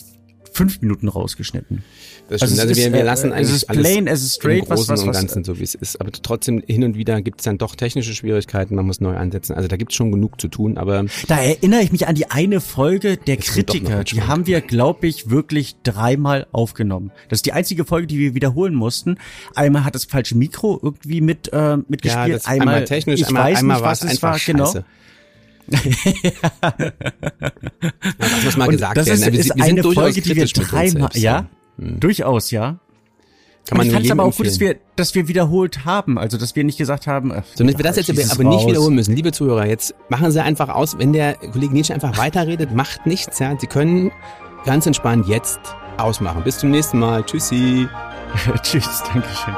fünf 0.52 0.80
Minuten 0.80 1.08
rausgeschnitten. 1.08 1.84
Das. 2.30 2.42
Also, 2.42 2.62
also 2.62 2.76
wir, 2.76 2.92
wir 2.92 3.02
lassen 3.02 3.32
eigentlich 3.32 3.48
es 3.48 3.56
ist 3.56 3.66
plain, 3.66 4.06
alles 4.06 4.20
es 4.20 4.26
ist 4.26 4.34
straight, 4.36 4.60
im 4.60 4.64
Großen 4.66 4.92
was, 4.92 5.00
was, 5.00 5.06
und 5.06 5.12
Ganzen 5.12 5.42
so 5.42 5.58
wie 5.58 5.64
es 5.64 5.74
ist. 5.74 6.00
Aber 6.00 6.12
trotzdem 6.12 6.62
hin 6.64 6.84
und 6.84 6.96
wieder 6.96 7.20
gibt 7.22 7.40
es 7.40 7.44
dann 7.44 7.58
doch 7.58 7.74
technische 7.74 8.14
Schwierigkeiten. 8.14 8.76
Man 8.76 8.86
muss 8.86 9.00
neu 9.00 9.16
ansetzen. 9.16 9.54
Also 9.54 9.66
da 9.66 9.76
gibt 9.76 9.90
es 9.90 9.96
schon 9.96 10.12
genug 10.12 10.40
zu 10.40 10.46
tun. 10.46 10.78
Aber 10.78 11.06
da 11.26 11.38
erinnere 11.38 11.82
ich 11.82 11.90
mich 11.90 12.06
an 12.06 12.14
die 12.14 12.30
eine 12.30 12.60
Folge 12.60 13.16
der 13.16 13.36
Kritiker. 13.36 14.04
Die 14.04 14.22
haben 14.22 14.46
wir, 14.46 14.60
glaube 14.60 15.08
ich, 15.08 15.28
wirklich 15.28 15.74
dreimal 15.82 16.46
aufgenommen. 16.52 17.10
Das 17.28 17.38
ist 17.38 17.46
die 17.46 17.52
einzige 17.52 17.84
Folge, 17.84 18.06
die 18.06 18.18
wir 18.20 18.34
wiederholen 18.34 18.76
mussten. 18.76 19.16
Einmal 19.56 19.84
hat 19.84 19.96
das 19.96 20.04
falsche 20.04 20.36
Mikro 20.36 20.78
irgendwie 20.80 21.20
mit 21.20 21.52
äh, 21.52 21.78
mitgespielt. 21.88 22.42
Ja, 22.44 22.48
einmal, 22.48 22.74
einmal 22.74 22.84
technisch, 22.84 23.22
ich 23.22 23.26
einmal, 23.26 23.50
weiß 23.50 23.58
einmal 23.58 23.76
nicht, 23.78 23.86
was 23.86 24.04
es 24.04 24.22
war. 24.22 24.38
Genau. 24.38 24.72
ja. 25.70 25.82
das 28.18 28.44
muss 28.44 28.56
mal 28.56 28.66
und 28.66 28.72
gesagt 28.72 28.96
das 28.96 29.06
werden. 29.06 29.18
Ist, 29.18 29.32
wir, 29.32 29.40
ist 29.40 29.56
wir 29.56 29.64
sind 29.64 29.78
eine 29.80 29.92
Folge, 29.92 30.20
die 30.20 30.36
wir 30.36 30.46
dreimal, 30.46 31.10
ja, 31.14 31.48
durchaus, 31.80 32.50
ja. 32.50 32.78
Kann 33.66 33.78
man 33.78 33.86
ich 33.86 33.92
fand 33.92 34.04
es 34.04 34.10
aber 34.10 34.24
auch 34.24 34.36
gut, 34.36 34.46
dass 34.46 34.58
wir, 34.58 34.76
dass 34.96 35.14
wir 35.14 35.28
wiederholt 35.28 35.84
haben, 35.84 36.18
also 36.18 36.38
dass 36.38 36.56
wir 36.56 36.64
nicht 36.64 36.78
gesagt 36.78 37.06
haben. 37.06 37.30
Äh, 37.30 37.42
Damit 37.56 37.78
wir 37.78 37.84
das 37.84 37.96
jetzt 37.96 38.32
aber 38.32 38.44
nicht 38.44 38.66
wiederholen 38.66 38.94
müssen, 38.94 39.14
liebe 39.14 39.32
Zuhörer. 39.32 39.66
Jetzt 39.66 39.94
machen 40.08 40.30
Sie 40.30 40.42
einfach 40.42 40.70
aus, 40.70 40.98
wenn 40.98 41.12
der 41.12 41.34
Kollege 41.34 41.72
Nietzsche 41.72 41.94
einfach 41.94 42.16
weiterredet, 42.18 42.74
macht 42.74 43.06
nichts. 43.06 43.38
Ja, 43.38 43.54
Sie 43.58 43.66
können 43.66 44.10
ganz 44.64 44.86
entspannt 44.86 45.28
jetzt 45.28 45.60
ausmachen. 45.98 46.42
Bis 46.42 46.58
zum 46.58 46.70
nächsten 46.70 46.98
Mal. 46.98 47.22
Tschüssi. 47.24 47.86
Tschüss, 48.62 49.02
Dankeschön. 49.12 49.54